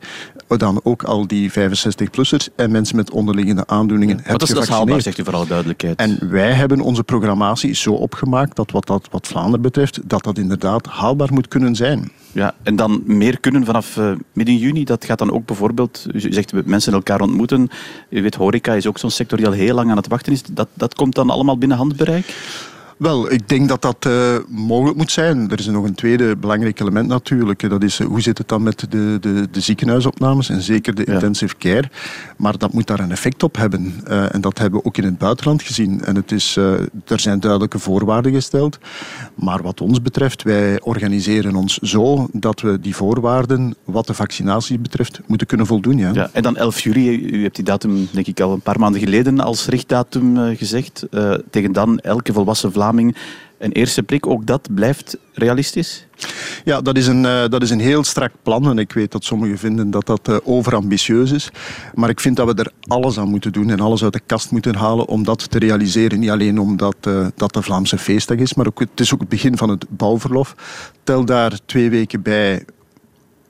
dan 0.47 0.79
ook 0.83 1.03
al 1.03 1.27
die 1.27 1.51
65-plussers 1.51 2.55
en 2.55 2.71
mensen 2.71 2.95
met 2.95 3.11
onderliggende 3.11 3.67
aandoeningen 3.67 4.17
ja, 4.17 4.23
hebt 4.23 4.39
dat 4.39 4.49
is, 4.49 4.55
dat 4.55 4.63
is 4.63 4.69
haalbaar, 4.69 5.01
zegt 5.01 5.17
u 5.17 5.23
vooral 5.23 5.47
duidelijkheid. 5.47 5.99
En 5.99 6.29
wij 6.29 6.51
hebben 6.51 6.79
onze 6.81 7.03
programmatie 7.03 7.73
zo 7.73 7.93
opgemaakt 7.93 8.55
dat 8.55 8.71
wat, 8.71 8.87
dat, 8.87 9.07
wat 9.11 9.27
Vlaanderen 9.27 9.61
betreft, 9.61 9.99
dat 10.09 10.23
dat 10.23 10.37
inderdaad 10.37 10.85
haalbaar 10.85 11.33
moet 11.33 11.47
kunnen 11.47 11.75
zijn. 11.75 12.11
Ja, 12.35 12.53
en 12.63 12.75
dan 12.75 13.01
meer 13.05 13.39
kunnen 13.39 13.65
vanaf 13.65 13.97
uh, 13.97 14.11
midden 14.33 14.57
juni. 14.57 14.83
Dat 14.83 15.05
gaat 15.05 15.19
dan 15.19 15.31
ook 15.31 15.45
bijvoorbeeld, 15.45 16.05
u 16.13 16.19
zegt 16.19 16.65
mensen 16.65 16.93
elkaar 16.93 17.21
ontmoeten. 17.21 17.69
U 18.09 18.21
weet, 18.21 18.35
horeca 18.35 18.73
is 18.73 18.87
ook 18.87 18.97
zo'n 18.97 19.09
sector 19.09 19.37
die 19.37 19.47
al 19.47 19.53
heel 19.53 19.75
lang 19.75 19.89
aan 19.89 19.97
het 19.97 20.07
wachten 20.07 20.31
is. 20.31 20.43
Dat, 20.43 20.67
dat 20.73 20.95
komt 20.95 21.15
dan 21.15 21.29
allemaal 21.29 21.57
binnen 21.57 21.77
handbereik? 21.77 22.35
Wel, 22.97 23.31
ik 23.31 23.49
denk 23.49 23.67
dat 23.67 23.81
dat 23.81 24.05
uh, 24.07 24.37
mogelijk 24.47 24.97
moet 24.97 25.11
zijn. 25.11 25.51
Er 25.51 25.59
is 25.59 25.65
nog 25.65 25.83
een 25.83 25.95
tweede 25.95 26.35
belangrijk 26.35 26.79
element 26.79 27.07
natuurlijk. 27.07 27.69
Dat 27.69 27.83
is 27.83 27.99
uh, 27.99 28.07
hoe 28.07 28.21
zit 28.21 28.37
het 28.37 28.47
dan 28.47 28.63
met 28.63 28.85
de, 28.89 29.17
de, 29.21 29.47
de 29.51 29.59
ziekenhuisopnames 29.59 30.49
en 30.49 30.61
zeker 30.61 30.95
de 30.95 31.03
ja. 31.05 31.13
intensive 31.13 31.57
care. 31.57 31.89
Maar 32.37 32.57
dat 32.57 32.73
moet 32.73 32.87
daar 32.87 32.99
een 32.99 33.11
effect 33.11 33.43
op 33.43 33.55
hebben. 33.55 33.93
Uh, 34.07 34.33
en 34.33 34.41
dat 34.41 34.57
hebben 34.57 34.79
we 34.79 34.85
ook 34.85 34.97
in 34.97 35.03
het 35.03 35.17
buitenland 35.17 35.61
gezien. 35.61 36.03
En 36.03 36.15
het 36.15 36.31
is, 36.31 36.55
er 37.05 37.19
zijn 37.19 37.39
duidelijke 37.39 37.79
voorwaarden 37.79 38.33
gesteld. 38.33 38.77
Maar 39.35 39.61
wat 39.61 39.81
ons 39.81 40.01
betreft, 40.01 40.43
wij 40.43 40.81
organiseren 40.81 41.55
ons 41.55 41.77
zo 41.77 42.27
dat 42.31 42.61
we 42.61 42.79
die 42.79 42.95
voorwaarden, 42.95 43.75
wat 43.83 44.07
de 44.07 44.13
vaccinatie 44.13 44.79
betreft, 44.79 45.19
moeten 45.25 45.47
kunnen 45.47 45.65
voldoen. 45.65 45.97
Ja. 45.97 46.11
ja 46.13 46.29
en 46.31 46.43
dan 46.43 46.57
11 46.57 46.79
juli, 46.79 47.19
u 47.19 47.43
hebt 47.43 47.55
die 47.55 47.65
datum 47.65 48.07
denk 48.11 48.27
ik 48.27 48.39
al 48.39 48.53
een 48.53 48.61
paar 48.61 48.79
maanden 48.79 49.01
geleden 49.01 49.39
als 49.39 49.65
richtdatum 49.65 50.55
gezegd. 50.55 51.05
tegen 51.49 51.71
dan 51.71 51.99
elke 51.99 52.33
volwassen 52.33 52.71
Een 53.57 53.71
eerste 53.71 54.03
prik, 54.03 54.27
ook 54.27 54.45
dat 54.45 54.67
blijft 54.73 55.17
realistisch? 55.33 56.07
Ja, 56.63 56.81
dat 56.81 56.97
is, 56.97 57.07
een, 57.07 57.21
dat 57.21 57.61
is 57.61 57.69
een 57.69 57.79
heel 57.79 58.03
strak 58.03 58.31
plan. 58.43 58.69
En 58.69 58.77
ik 58.77 58.91
weet 58.91 59.11
dat 59.11 59.23
sommigen 59.23 59.57
vinden 59.57 59.91
dat 59.91 60.05
dat 60.05 60.45
overambitieus 60.45 61.31
is. 61.31 61.51
Maar 61.93 62.09
ik 62.09 62.19
vind 62.19 62.35
dat 62.35 62.47
we 62.47 62.63
er 62.63 62.71
alles 62.87 63.17
aan 63.17 63.29
moeten 63.29 63.51
doen 63.51 63.69
en 63.69 63.79
alles 63.79 64.03
uit 64.03 64.13
de 64.13 64.21
kast 64.25 64.51
moeten 64.51 64.75
halen 64.75 65.07
om 65.07 65.23
dat 65.23 65.51
te 65.51 65.59
realiseren. 65.59 66.19
Niet 66.19 66.29
alleen 66.29 66.59
omdat 66.59 66.95
dat 67.35 67.53
de 67.53 67.61
Vlaamse 67.61 67.97
feestdag 67.97 68.37
is, 68.37 68.53
maar 68.53 68.67
ook, 68.67 68.79
het 68.79 68.99
is 68.99 69.13
ook 69.13 69.19
het 69.19 69.29
begin 69.29 69.57
van 69.57 69.69
het 69.69 69.85
bouwverlof. 69.89 70.55
Tel 71.03 71.25
daar 71.25 71.59
twee 71.65 71.89
weken 71.89 72.21
bij 72.21 72.65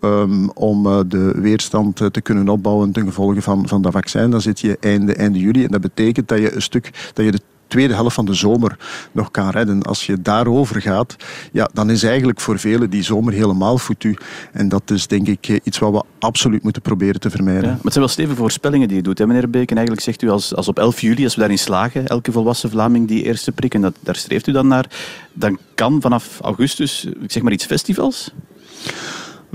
um, 0.01 0.49
om 0.49 0.85
uh, 0.85 0.99
de 1.07 1.31
weerstand 1.35 1.99
uh, 1.99 2.07
te 2.07 2.21
kunnen 2.21 2.49
opbouwen 2.49 2.91
ten 2.91 3.05
gevolge 3.05 3.41
van, 3.41 3.67
van 3.67 3.81
dat 3.81 3.91
vaccin. 3.91 4.29
Dan 4.29 4.41
zit 4.41 4.59
je 4.59 4.77
einde, 4.79 5.13
einde 5.13 5.39
juli 5.39 5.63
en 5.63 5.71
dat 5.71 5.81
betekent 5.81 6.27
dat 6.27 6.39
je 6.39 6.55
een 6.55 6.61
stuk, 6.61 7.11
dat 7.13 7.25
je 7.25 7.31
de 7.31 7.41
tweede 7.67 7.93
helft 7.93 8.15
van 8.15 8.25
de 8.25 8.33
zomer 8.33 8.77
nog 9.11 9.31
kan 9.31 9.49
redden. 9.49 9.81
Als 9.81 10.05
je 10.05 10.21
daarover 10.21 10.81
gaat, 10.81 11.15
ja, 11.51 11.69
dan 11.73 11.89
is 11.89 12.03
eigenlijk 12.03 12.41
voor 12.41 12.59
velen 12.59 12.89
die 12.89 13.03
zomer 13.03 13.33
helemaal 13.33 13.77
foutu. 13.77 14.17
En 14.51 14.69
dat 14.69 14.91
is 14.91 15.07
denk 15.07 15.27
ik 15.27 15.47
eh, 15.47 15.59
iets 15.63 15.79
wat 15.79 15.91
we 15.91 16.03
absoluut 16.19 16.63
moeten 16.63 16.81
proberen 16.81 17.19
te 17.19 17.29
vermijden. 17.29 17.63
Ja, 17.63 17.69
maar 17.69 17.83
het 17.83 17.93
zijn 17.93 18.05
wel 18.05 18.13
stevige 18.13 18.37
voorspellingen 18.37 18.87
die 18.87 18.97
je 18.97 19.03
doet, 19.03 19.17
hè, 19.17 19.27
meneer 19.27 19.49
Beek. 19.49 19.69
En 19.69 19.75
eigenlijk 19.75 20.05
zegt 20.05 20.21
u, 20.21 20.29
als, 20.29 20.55
als 20.55 20.67
op 20.67 20.79
11 20.79 21.01
juli, 21.01 21.23
als 21.23 21.33
we 21.33 21.39
daarin 21.39 21.59
slagen, 21.59 22.07
elke 22.07 22.31
volwassen 22.31 22.69
Vlaming 22.69 23.07
die 23.07 23.23
eerste 23.23 23.51
prik, 23.51 23.73
en 23.73 23.81
dat, 23.81 23.95
daar 23.99 24.15
streeft 24.15 24.47
u 24.47 24.51
dan 24.51 24.67
naar, 24.67 24.85
dan 25.33 25.59
kan 25.75 26.01
vanaf 26.01 26.39
augustus, 26.41 27.05
ik 27.21 27.31
zeg 27.31 27.43
maar 27.43 27.51
iets, 27.51 27.65
festivals? 27.65 28.31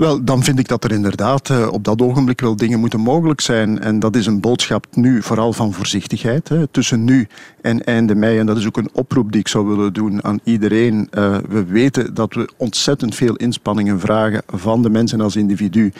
Wel, 0.01 0.23
dan 0.23 0.43
vind 0.43 0.59
ik 0.59 0.67
dat 0.67 0.83
er 0.83 0.91
inderdaad 0.91 1.49
uh, 1.49 1.67
op 1.71 1.83
dat 1.83 2.01
ogenblik 2.01 2.41
wel 2.41 2.55
dingen 2.55 2.79
moeten 2.79 2.99
mogelijk 2.99 3.41
zijn. 3.41 3.79
En 3.79 3.99
dat 3.99 4.15
is 4.15 4.25
een 4.25 4.39
boodschap 4.39 4.85
nu 4.91 5.21
vooral 5.21 5.53
van 5.53 5.73
voorzichtigheid. 5.73 6.49
Hè. 6.49 6.67
Tussen 6.67 7.03
nu 7.03 7.27
en 7.61 7.83
einde 7.83 8.15
mei. 8.15 8.39
En 8.39 8.45
dat 8.45 8.57
is 8.57 8.67
ook 8.67 8.77
een 8.77 8.89
oproep 8.93 9.31
die 9.31 9.39
ik 9.39 9.47
zou 9.47 9.67
willen 9.67 9.93
doen 9.93 10.23
aan 10.23 10.39
iedereen. 10.43 11.07
Uh, 11.17 11.37
we 11.49 11.65
weten 11.65 12.13
dat 12.13 12.33
we 12.33 12.49
ontzettend 12.57 13.15
veel 13.15 13.35
inspanningen 13.35 13.99
vragen 13.99 14.41
van 14.47 14.81
de 14.81 14.89
mensen 14.89 15.21
als 15.21 15.35
individu, 15.35 15.93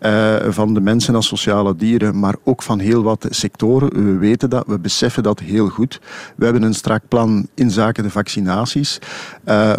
uh, 0.00 0.36
van 0.48 0.74
de 0.74 0.80
mensen 0.80 1.14
als 1.14 1.26
sociale 1.26 1.76
dieren, 1.76 2.18
maar 2.18 2.34
ook 2.44 2.62
van 2.62 2.78
heel 2.78 3.02
wat 3.02 3.26
sectoren. 3.30 4.12
We 4.12 4.18
weten 4.18 4.50
dat, 4.50 4.66
we 4.66 4.78
beseffen 4.78 5.22
dat 5.22 5.40
heel 5.40 5.68
goed. 5.68 6.00
We 6.36 6.44
hebben 6.44 6.62
een 6.62 6.74
strak 6.74 7.02
plan 7.08 7.48
in 7.54 7.70
zaken 7.70 8.02
de 8.02 8.10
vaccinaties. 8.10 8.98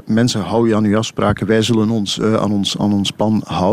mensen, 0.05 0.41
hou 0.41 0.67
je 0.67 0.75
aan 0.75 0.83
uw 0.83 0.97
afspraken. 0.97 1.47
Wij 1.47 1.61
zullen 1.61 1.89
ons 1.89 2.21
aan 2.21 2.51
ons, 2.51 2.77
aan 2.77 2.93
ons 2.93 3.11
plan 3.11 3.41
houden. 3.45 3.67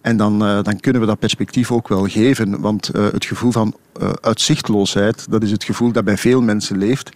En 0.00 0.16
dan, 0.16 0.48
uh, 0.48 0.62
dan 0.62 0.80
kunnen 0.80 1.00
we 1.00 1.06
dat 1.06 1.18
perspectief 1.18 1.72
ook 1.72 1.88
wel 1.88 2.06
geven. 2.06 2.60
Want 2.60 2.90
uh, 2.96 3.04
het 3.12 3.24
gevoel 3.24 3.50
van 3.50 3.74
uh, 4.02 4.10
uitzichtloosheid, 4.20 5.30
dat 5.30 5.42
is 5.42 5.50
het 5.50 5.64
gevoel 5.64 5.92
dat 5.92 6.04
bij 6.04 6.16
veel 6.16 6.42
mensen 6.42 6.78
leeft. 6.78 7.10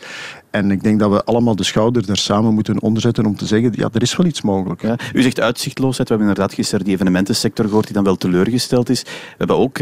En 0.50 0.70
ik 0.70 0.82
denk 0.82 0.99
dat 0.99 1.11
we 1.11 1.25
allemaal 1.25 1.56
de 1.56 1.64
schouder 1.64 2.06
daar 2.06 2.16
samen 2.16 2.54
moeten 2.54 2.82
onderzetten 2.82 3.26
om 3.26 3.37
te 3.37 3.46
zeggen, 3.46 3.73
ja, 3.75 3.88
er 3.92 4.02
is 4.02 4.16
wel 4.16 4.26
iets 4.26 4.42
mogelijk. 4.42 4.82
U 5.12 5.23
zegt 5.23 5.40
uitzichtloosheid. 5.40 6.08
We 6.08 6.14
hebben 6.14 6.32
inderdaad 6.32 6.56
gisteren 6.56 6.85
die 6.85 6.94
evenementensector 6.94 7.64
gehoord 7.64 7.85
die 7.85 7.94
dan 7.94 8.04
wel 8.04 8.16
teleurgesteld 8.16 8.88
is. 8.88 9.02
We 9.02 9.35
hebben 9.38 9.56
ook 9.56 9.78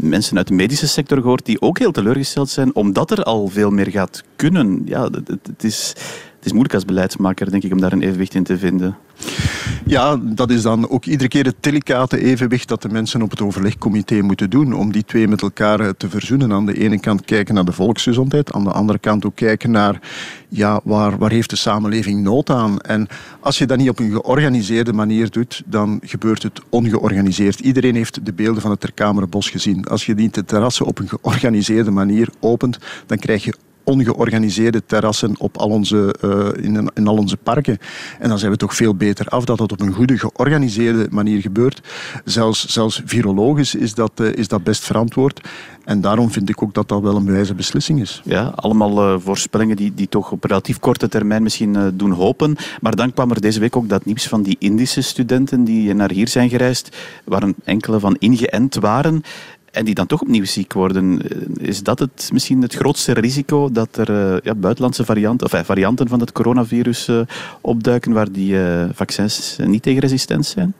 mensen 0.00 0.36
uit 0.36 0.48
de 0.48 0.54
medische 0.54 0.88
sector 0.88 1.20
gehoord 1.20 1.46
die 1.46 1.60
ook 1.60 1.78
heel 1.78 1.92
teleurgesteld 1.92 2.50
zijn, 2.50 2.74
omdat 2.74 3.10
er 3.10 3.22
al 3.22 3.48
veel 3.48 3.70
meer 3.70 3.90
gaat 3.90 4.22
kunnen. 4.36 4.82
Ja, 4.84 5.04
het, 5.04 5.28
het 5.28 5.64
is 5.64 5.94
het 6.42 6.50
is 6.50 6.56
moeilijk 6.56 6.80
als 6.80 6.92
beleidsmaker, 6.92 7.50
denk 7.50 7.62
ik, 7.62 7.72
om 7.72 7.80
daar 7.80 7.92
een 7.92 8.02
evenwicht 8.02 8.34
in 8.34 8.44
te 8.44 8.58
vinden. 8.58 8.96
Ja, 9.92 10.16
dat 10.22 10.50
is 10.50 10.62
dan 10.62 10.88
ook 10.88 11.04
iedere 11.04 11.28
keer 11.28 11.44
het 11.44 11.56
delicate 11.60 12.24
evenwicht 12.24 12.68
dat 12.68 12.82
de 12.82 12.88
mensen 12.88 13.22
op 13.22 13.30
het 13.30 13.40
overlegcomité 13.40 14.20
moeten 14.20 14.50
doen 14.50 14.72
om 14.72 14.92
die 14.92 15.04
twee 15.04 15.28
met 15.28 15.42
elkaar 15.42 15.80
eh, 15.80 15.88
te 15.88 16.08
verzoenen. 16.08 16.52
Aan 16.52 16.66
de 16.66 16.78
ene 16.78 17.00
kant 17.00 17.24
kijken 17.24 17.54
naar 17.54 17.64
de 17.64 17.72
volksgezondheid, 17.72 18.52
aan 18.52 18.64
de 18.64 18.70
andere 18.70 18.98
kant 18.98 19.26
ook 19.26 19.34
kijken 19.34 19.70
naar 19.70 20.00
ja, 20.48 20.80
waar, 20.84 21.18
waar 21.18 21.30
heeft 21.30 21.50
de 21.50 21.56
samenleving 21.56 22.22
nood 22.22 22.50
aan. 22.50 22.80
En 22.80 23.08
als 23.40 23.58
je 23.58 23.66
dat 23.66 23.78
niet 23.78 23.88
op 23.88 23.98
een 23.98 24.10
georganiseerde 24.10 24.92
manier 24.92 25.30
doet, 25.30 25.62
dan 25.66 26.00
gebeurt 26.04 26.42
het 26.42 26.60
ongeorganiseerd. 26.68 27.60
Iedereen 27.60 27.94
heeft 27.94 28.26
de 28.26 28.32
beelden 28.32 28.62
van 28.62 28.70
het 28.70 28.80
Terkamerenbos 28.80 29.50
gezien. 29.50 29.84
Als 29.84 30.06
je 30.06 30.14
niet 30.14 30.42
terrassen 30.46 30.86
op 30.86 30.98
een 30.98 31.08
georganiseerde 31.08 31.90
manier 31.90 32.28
opent, 32.40 32.78
dan 33.06 33.18
krijg 33.18 33.44
je 33.44 33.54
ongeorganiseerde 33.84 34.82
terrassen 34.86 35.34
op 35.38 35.56
al 35.56 35.68
onze, 35.68 36.14
uh, 36.24 36.64
in, 36.64 36.90
in, 36.94 37.06
al 37.06 37.16
onze 37.16 37.36
parken. 37.36 37.78
En 38.18 38.28
dan 38.28 38.38
zijn 38.38 38.50
we 38.50 38.56
toch 38.56 38.74
veel 38.74 38.94
beter 38.94 39.26
af 39.26 39.44
dat 39.44 39.58
dat 39.58 39.72
op 39.72 39.80
een 39.80 39.92
goede, 39.92 40.18
georganiseerde 40.18 41.06
manier 41.10 41.40
gebeurt. 41.40 41.80
Zelfs, 42.24 42.66
zelfs 42.66 43.02
virologisch 43.04 43.74
is 43.74 43.94
dat, 43.94 44.12
uh, 44.20 44.32
is 44.34 44.48
dat 44.48 44.64
best 44.64 44.84
verantwoord. 44.84 45.48
En 45.84 46.00
daarom 46.00 46.30
vind 46.30 46.48
ik 46.48 46.62
ook 46.62 46.74
dat 46.74 46.88
dat 46.88 47.02
wel 47.02 47.16
een 47.16 47.32
wijze 47.32 47.54
beslissing 47.54 48.00
is. 48.00 48.20
Ja, 48.24 48.52
allemaal 48.54 49.14
uh, 49.14 49.20
voorspellingen 49.20 49.76
die, 49.76 49.92
die 49.94 50.08
toch 50.08 50.30
op 50.30 50.44
relatief 50.44 50.78
korte 50.78 51.08
termijn 51.08 51.42
misschien 51.42 51.92
doen 51.94 52.10
hopen. 52.10 52.56
Maar 52.80 52.96
dan 52.96 53.12
kwam 53.12 53.30
er 53.30 53.40
deze 53.40 53.60
week 53.60 53.76
ook 53.76 53.88
dat 53.88 54.04
nieuws 54.04 54.28
van 54.28 54.42
die 54.42 54.56
Indische 54.58 55.00
studenten 55.00 55.64
die 55.64 55.94
naar 55.94 56.10
hier 56.10 56.28
zijn 56.28 56.48
gereisd, 56.48 56.96
waar 57.24 57.42
enkele 57.64 58.00
van 58.00 58.16
ingeënt 58.18 58.74
waren 58.74 59.22
en 59.72 59.84
die 59.84 59.94
dan 59.94 60.06
toch 60.06 60.20
opnieuw 60.20 60.44
ziek 60.44 60.72
worden. 60.72 61.22
Eh, 61.22 61.68
is 61.68 61.82
dat 61.82 61.98
het, 61.98 62.30
misschien 62.32 62.62
het 62.62 62.74
grootste 62.74 63.12
risico 63.12 63.70
dat 63.70 63.96
er 63.96 64.10
uh, 64.10 64.40
ja, 64.42 64.54
buitenlandse 64.54 65.04
varianten, 65.04 65.46
of, 65.46 65.54
uh, 65.54 65.60
varianten 65.62 66.08
van 66.08 66.20
het 66.20 66.32
coronavirus 66.32 67.10
opduiken 67.60 68.12
waar 68.12 68.32
die 68.32 68.56
vaccins 68.92 69.56
niet 69.64 69.82
tegen 69.82 70.00
resistent 70.00 70.46
zijn? 70.46 70.74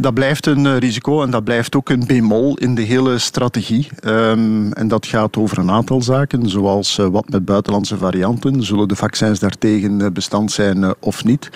Dat 0.00 0.14
blijft 0.14 0.46
een 0.46 0.66
eh, 0.66 0.76
risico 0.76 1.22
en 1.22 1.30
dat 1.30 1.44
blijft 1.44 1.76
ook 1.76 1.88
een 1.88 2.06
bemol 2.06 2.56
in 2.56 2.74
de 2.74 2.82
hele 2.82 3.18
strategie. 3.18 3.88
Um, 4.04 4.72
en 4.72 4.88
dat 4.88 5.06
gaat 5.06 5.36
over 5.36 5.58
een 5.58 5.70
aantal 5.70 6.02
zaken, 6.02 6.48
zoals 6.48 6.98
uh, 6.98 7.06
wat 7.06 7.28
met 7.28 7.44
buitenlandse 7.44 7.96
varianten. 7.96 8.62
Zullen 8.62 8.88
de 8.88 8.96
vaccins 8.96 9.38
daartegen 9.38 10.00
eh, 10.00 10.10
bestand 10.10 10.52
zijn 10.52 10.94
of 11.00 11.24
niet? 11.24 11.48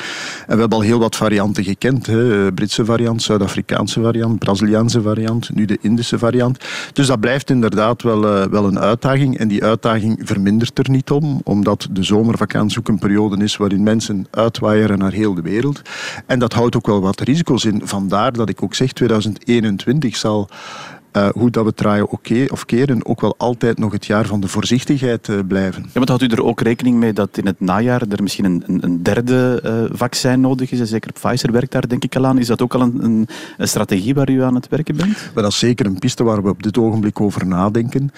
En 0.46 0.54
we 0.54 0.60
hebben 0.60 0.78
al 0.78 0.84
heel 0.84 0.98
wat 0.98 1.16
varianten 1.16 1.64
gekend. 1.64 2.06
Hè. 2.06 2.52
Britse 2.52 2.84
variant, 2.84 3.22
Zuid-Afrikaanse 3.22 4.00
variant, 4.00 4.38
Braziliaanse 4.38 5.02
variant, 5.02 5.54
nu 5.54 5.64
de 5.64 5.78
Indische 5.80 6.18
variant. 6.18 6.58
Dus 6.92 7.06
dat 7.06 7.20
blijft 7.20 7.50
inderdaad 7.50 8.02
wel, 8.02 8.20
wel 8.50 8.64
een 8.64 8.78
uitdaging. 8.78 9.38
En 9.38 9.48
die 9.48 9.64
uitdaging 9.64 10.20
vermindert 10.24 10.78
er 10.78 10.90
niet 10.90 11.10
om, 11.10 11.40
omdat 11.44 11.88
de 11.90 12.02
zomervakantie 12.02 12.78
ook 12.78 12.88
een 12.88 12.98
periode 12.98 13.44
is 13.44 13.56
waarin 13.56 13.82
mensen 13.82 14.26
uitwaaieren 14.30 14.98
naar 14.98 15.12
heel 15.12 15.34
de 15.34 15.42
wereld. 15.42 15.82
En 16.26 16.38
dat 16.38 16.52
houdt 16.52 16.76
ook 16.76 16.86
wel 16.86 17.00
wat 17.00 17.20
risico's 17.20 17.64
in. 17.64 17.80
Vandaar 17.84 18.31
dat 18.36 18.48
ik 18.48 18.62
ook 18.62 18.74
zeg, 18.74 18.92
2021 18.92 20.16
zal 20.16 20.48
uh, 21.16 21.28
hoe 21.28 21.50
dat 21.50 21.64
we 21.64 21.74
draaien 21.74 22.08
oké 22.08 22.44
of 22.48 22.64
keren, 22.64 23.06
ook 23.06 23.20
wel 23.20 23.34
altijd 23.36 23.78
nog 23.78 23.92
het 23.92 24.06
jaar 24.06 24.26
van 24.26 24.40
de 24.40 24.48
voorzichtigheid 24.48 25.28
uh, 25.28 25.38
blijven. 25.48 25.82
Ja, 25.82 25.88
maar 25.94 26.08
houdt 26.08 26.22
u 26.22 26.26
er 26.26 26.44
ook 26.44 26.60
rekening 26.60 26.96
mee 26.96 27.12
dat 27.12 27.38
in 27.38 27.46
het 27.46 27.60
najaar 27.60 28.02
er 28.08 28.22
misschien 28.22 28.44
een, 28.44 28.64
een 28.80 29.02
derde 29.02 29.62
uh, 29.64 29.96
vaccin 29.98 30.40
nodig 30.40 30.70
is? 30.70 30.80
En 30.80 30.86
zeker 30.86 31.12
Pfizer 31.12 31.52
werkt 31.52 31.72
daar 31.72 31.88
denk 31.88 32.04
ik 32.04 32.16
al 32.16 32.26
aan. 32.26 32.38
Is 32.38 32.46
dat 32.46 32.62
ook 32.62 32.74
al 32.74 32.80
een, 32.80 33.26
een, 33.58 33.68
strategie 33.68 34.14
waar 34.14 34.30
u 34.30 34.42
aan 34.42 34.54
het 34.54 34.68
werken 34.68 34.96
bent? 34.96 35.30
Maar 35.34 35.42
dat 35.42 35.52
is 35.52 35.58
zeker 35.58 35.86
een 35.86 35.98
piste 35.98 36.24
waar 36.24 36.42
we 36.42 36.48
op 36.48 36.62
dit 36.62 36.78
ogenblik 36.78 37.20
over 37.20 37.46
nadenken. 37.46 38.10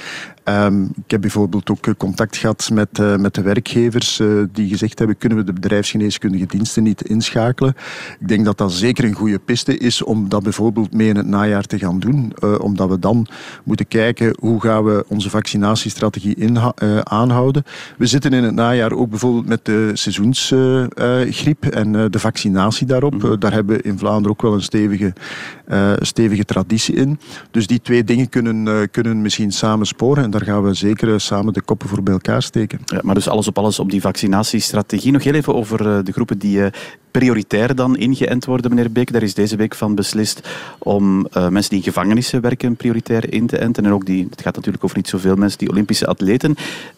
Um, 0.44 0.82
ik 1.04 1.10
heb 1.10 1.20
bijvoorbeeld 1.20 1.70
ook 1.70 1.96
contact 1.96 2.36
gehad 2.36 2.70
met, 2.72 3.18
met 3.18 3.34
de 3.34 3.42
werkgevers 3.42 4.20
die 4.52 4.68
gezegd 4.68 4.98
hebben, 4.98 5.18
kunnen 5.18 5.38
we 5.38 5.44
de 5.44 5.52
bedrijfsgeneeskundige 5.52 6.46
diensten 6.46 6.82
niet 6.82 7.02
inschakelen? 7.02 7.74
Ik 8.20 8.28
denk 8.28 8.44
dat 8.44 8.58
dat 8.58 8.72
zeker 8.72 9.04
een 9.04 9.14
goede 9.14 9.38
piste 9.38 9.78
is 9.78 10.02
om 10.02 10.28
dat 10.28 10.42
bijvoorbeeld 10.42 10.92
mee 10.92 11.08
in 11.08 11.16
het 11.16 11.26
najaar 11.26 11.64
te 11.64 11.78
gaan 11.78 11.98
doen. 11.98 12.32
omdat 12.60 12.83
dat 12.88 12.94
we 12.94 13.02
dan 13.02 13.26
moeten 13.64 13.88
kijken 13.88 14.36
hoe 14.40 14.60
gaan 14.60 14.84
we 14.84 15.04
onze 15.08 15.30
vaccinatiestrategie 15.30 16.34
inha- 16.34 16.74
uh, 16.82 16.98
aanhouden. 16.98 17.64
We 17.98 18.06
zitten 18.06 18.32
in 18.32 18.42
het 18.42 18.54
najaar 18.54 18.92
ook 18.92 19.10
bijvoorbeeld 19.10 19.46
met 19.46 19.64
de 19.64 19.90
seizoensgriep 19.92 21.64
uh, 21.64 21.80
en 21.80 21.94
uh, 21.94 22.04
de 22.10 22.18
vaccinatie 22.18 22.86
daarop. 22.86 23.14
Mm-hmm. 23.14 23.38
daar 23.38 23.52
hebben 23.52 23.76
we 23.76 23.82
in 23.82 23.98
Vlaanderen 23.98 24.30
ook 24.30 24.42
wel 24.42 24.52
een 24.54 24.62
stevige, 24.62 25.12
stevige 25.98 26.44
traditie 26.44 26.94
in. 26.94 27.18
Dus 27.50 27.66
die 27.66 27.80
twee 27.82 28.04
dingen 28.04 28.28
kunnen, 28.28 28.90
kunnen 28.90 29.22
misschien 29.22 29.52
samen 29.52 29.86
sporen 29.86 30.24
en 30.24 30.30
daar 30.30 30.44
gaan 30.44 30.62
we 30.62 30.74
zeker 30.74 31.20
samen 31.20 31.52
de 31.52 31.62
koppen 31.62 31.88
voor 31.88 32.02
bij 32.02 32.12
elkaar 32.12 32.42
steken. 32.42 32.78
Ja, 32.84 33.00
maar 33.02 33.14
dus 33.14 33.28
alles 33.28 33.48
op 33.48 33.58
alles 33.58 33.78
op 33.78 33.90
die 33.90 34.00
vaccinatiestrategie. 34.00 35.12
Nog 35.12 35.24
heel 35.24 35.34
even 35.34 35.54
over 35.54 36.04
de 36.04 36.12
groepen 36.12 36.38
die 36.38 36.62
prioritair 37.10 37.74
dan 37.74 37.96
ingeënt 37.96 38.44
worden, 38.44 38.74
meneer 38.74 38.92
Beek. 38.92 39.12
Daar 39.12 39.22
is 39.22 39.34
deze 39.34 39.56
week 39.56 39.74
van 39.74 39.94
beslist 39.94 40.48
om 40.78 41.26
mensen 41.32 41.70
die 41.70 41.78
in 41.78 41.84
gevangenissen 41.84 42.40
werken 42.40 42.73
prioritair 42.76 43.32
in 43.32 43.46
te 43.46 43.58
enten. 43.58 43.84
En 43.84 43.92
ook 43.92 44.06
die, 44.06 44.26
het 44.30 44.42
gaat 44.42 44.56
natuurlijk 44.56 44.84
over 44.84 44.96
niet 44.96 45.08
zoveel 45.08 45.36
mensen, 45.36 45.58
die 45.58 45.70
Olympische 45.70 46.06
atleten. 46.06 46.54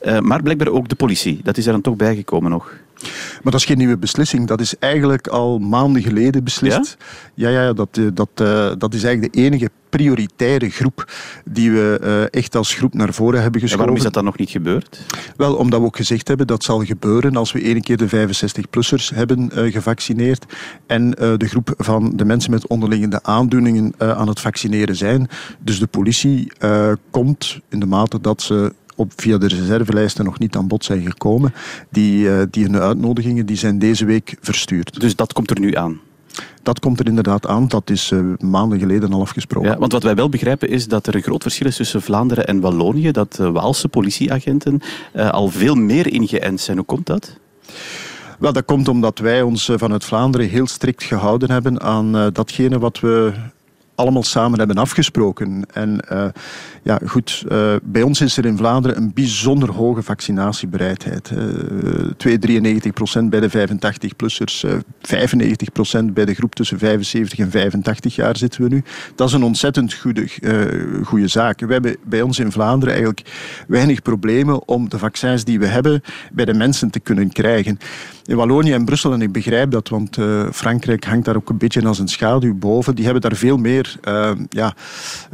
Uh, 0.06 0.18
maar 0.18 0.42
blijkbaar 0.42 0.68
ook 0.68 0.88
de 0.88 0.94
politie. 0.94 1.40
Dat 1.42 1.56
is 1.56 1.66
er 1.66 1.72
dan 1.72 1.80
toch 1.80 1.96
bijgekomen 1.96 2.50
nog. 2.50 2.72
Maar 3.02 3.52
dat 3.52 3.54
is 3.54 3.64
geen 3.64 3.78
nieuwe 3.78 3.98
beslissing. 3.98 4.46
Dat 4.46 4.60
is 4.60 4.78
eigenlijk 4.78 5.26
al 5.26 5.58
maanden 5.58 6.02
geleden 6.02 6.44
beslist. 6.44 6.96
Ja, 7.34 7.48
ja, 7.48 7.62
ja 7.62 7.72
dat, 7.72 7.88
eh, 7.92 8.04
dat, 8.14 8.28
uh, 8.40 8.70
dat 8.78 8.94
is 8.94 9.04
eigenlijk 9.04 9.34
de 9.34 9.40
enige 9.40 9.70
prioritaire 9.88 10.70
groep 10.70 11.12
die 11.44 11.70
we 11.70 12.00
uh, 12.02 12.40
echt 12.40 12.56
als 12.56 12.74
groep 12.74 12.94
naar 12.94 13.14
voren 13.14 13.42
hebben 13.42 13.60
geschoven. 13.60 13.70
En 13.70 13.78
waarom 13.78 13.96
is 13.96 14.02
dat 14.02 14.12
dan 14.12 14.24
nog 14.24 14.38
niet 14.38 14.50
gebeurd? 14.50 15.00
Wel, 15.36 15.54
omdat 15.54 15.80
we 15.80 15.86
ook 15.86 15.96
gezegd 15.96 16.28
hebben 16.28 16.46
dat 16.46 16.64
zal 16.64 16.84
gebeuren 16.84 17.36
als 17.36 17.52
we 17.52 17.60
één 17.60 17.80
keer 17.80 17.96
de 17.96 18.08
65-plussers 18.08 19.14
hebben 19.14 19.50
uh, 19.54 19.72
gevaccineerd 19.72 20.44
en 20.86 21.10
de 21.10 21.46
groep 21.48 21.74
van 21.76 22.12
de 22.16 22.24
mensen 22.24 22.50
met 22.50 22.66
onderliggende 22.66 23.22
aandoeningen 23.22 23.92
aan 23.98 24.28
het 24.28 24.40
vaccineren 24.40 24.96
zijn. 24.96 25.28
Dus 25.58 25.78
de 25.78 25.86
politie 25.86 26.52
komt 27.10 27.60
in 27.68 27.80
de 27.80 27.86
mate 27.86 28.20
dat 28.20 28.42
ze 28.42 28.72
op, 28.96 29.12
via 29.16 29.38
de 29.38 29.46
reservelijsten 29.46 30.24
nog 30.24 30.38
niet 30.38 30.56
aan 30.56 30.68
bod 30.68 30.84
zijn 30.84 31.02
gekomen, 31.02 31.54
die, 31.90 32.50
die 32.50 32.64
hun 32.64 32.76
uitnodigingen 32.76 33.46
die 33.46 33.56
zijn 33.56 33.78
deze 33.78 34.04
week 34.04 34.36
verstuurd. 34.40 35.00
Dus 35.00 35.16
dat 35.16 35.32
komt 35.32 35.50
er 35.50 35.60
nu 35.60 35.74
aan? 35.74 36.00
Dat 36.62 36.80
komt 36.80 37.00
er 37.00 37.06
inderdaad 37.06 37.46
aan. 37.46 37.68
Dat 37.68 37.90
is 37.90 38.10
uh, 38.10 38.20
maanden 38.38 38.78
geleden 38.78 39.12
al 39.12 39.20
afgesproken. 39.20 39.70
Ja, 39.70 39.78
want 39.78 39.92
wat 39.92 40.02
wij 40.02 40.14
wel 40.14 40.28
begrijpen 40.28 40.68
is 40.68 40.88
dat 40.88 41.06
er 41.06 41.14
een 41.14 41.22
groot 41.22 41.42
verschil 41.42 41.66
is 41.66 41.76
tussen 41.76 42.02
Vlaanderen 42.02 42.46
en 42.46 42.60
Wallonië. 42.60 43.10
Dat 43.10 43.38
uh, 43.40 43.50
Waalse 43.50 43.88
politieagenten 43.88 44.80
uh, 45.16 45.30
al 45.30 45.48
veel 45.48 45.74
meer 45.74 46.12
ingeënt 46.12 46.60
zijn. 46.60 46.76
Hoe 46.76 46.86
komt 46.86 47.06
dat? 47.06 47.38
Wel, 48.38 48.52
dat 48.52 48.64
komt 48.64 48.88
omdat 48.88 49.18
wij 49.18 49.42
ons 49.42 49.70
vanuit 49.74 50.04
Vlaanderen 50.04 50.48
heel 50.48 50.66
strikt 50.66 51.02
gehouden 51.02 51.50
hebben 51.50 51.80
aan 51.80 52.30
datgene 52.32 52.78
wat 52.78 53.00
we 53.00 53.32
allemaal 53.96 54.22
samen 54.22 54.58
hebben 54.58 54.76
afgesproken. 54.76 55.64
En 55.72 56.00
uh, 56.12 56.26
ja, 56.82 57.00
goed, 57.06 57.44
uh, 57.48 57.74
bij 57.82 58.02
ons 58.02 58.20
is 58.20 58.36
er 58.36 58.46
in 58.46 58.56
Vlaanderen 58.56 58.96
een 58.96 59.12
bijzonder 59.14 59.72
hoge 59.72 60.02
vaccinatiebereidheid. 60.02 61.30
Uh, 61.30 61.38
2,93% 63.20 63.24
bij 63.24 63.40
de 63.40 63.68
85-plussers, 63.68 64.64
95% 66.04 66.04
bij 66.12 66.24
de 66.24 66.34
groep 66.34 66.54
tussen 66.54 66.78
75 66.78 67.38
en 67.38 67.50
85 67.50 68.14
jaar 68.14 68.36
zitten 68.36 68.62
we 68.62 68.68
nu. 68.68 68.82
Dat 69.14 69.28
is 69.28 69.34
een 69.34 69.42
ontzettend 69.42 69.94
goede, 69.94 70.28
goede 71.04 71.28
zaak. 71.28 71.60
We 71.60 71.72
hebben 71.72 71.96
bij 72.04 72.22
ons 72.22 72.38
in 72.38 72.52
Vlaanderen 72.52 72.94
eigenlijk 72.94 73.30
weinig 73.68 74.02
problemen 74.02 74.68
om 74.68 74.88
de 74.88 74.98
vaccins 74.98 75.44
die 75.44 75.58
we 75.58 75.66
hebben 75.66 76.02
bij 76.32 76.44
de 76.44 76.54
mensen 76.54 76.90
te 76.90 77.00
kunnen 77.00 77.32
krijgen. 77.32 77.78
In 78.26 78.36
Wallonië 78.36 78.72
en 78.72 78.84
Brussel, 78.84 79.12
en 79.12 79.22
ik 79.22 79.32
begrijp 79.32 79.70
dat, 79.70 79.88
want 79.88 80.18
Frankrijk 80.52 81.04
hangt 81.04 81.24
daar 81.24 81.36
ook 81.36 81.48
een 81.48 81.58
beetje 81.58 81.86
als 81.86 81.98
een 81.98 82.08
schaduw 82.08 82.54
boven, 82.54 82.94
die 82.94 83.04
hebben 83.04 83.22
daar 83.22 83.36
veel 83.36 83.56
meer 83.56 83.96
uh, 84.08 84.30
ja, 84.48 84.74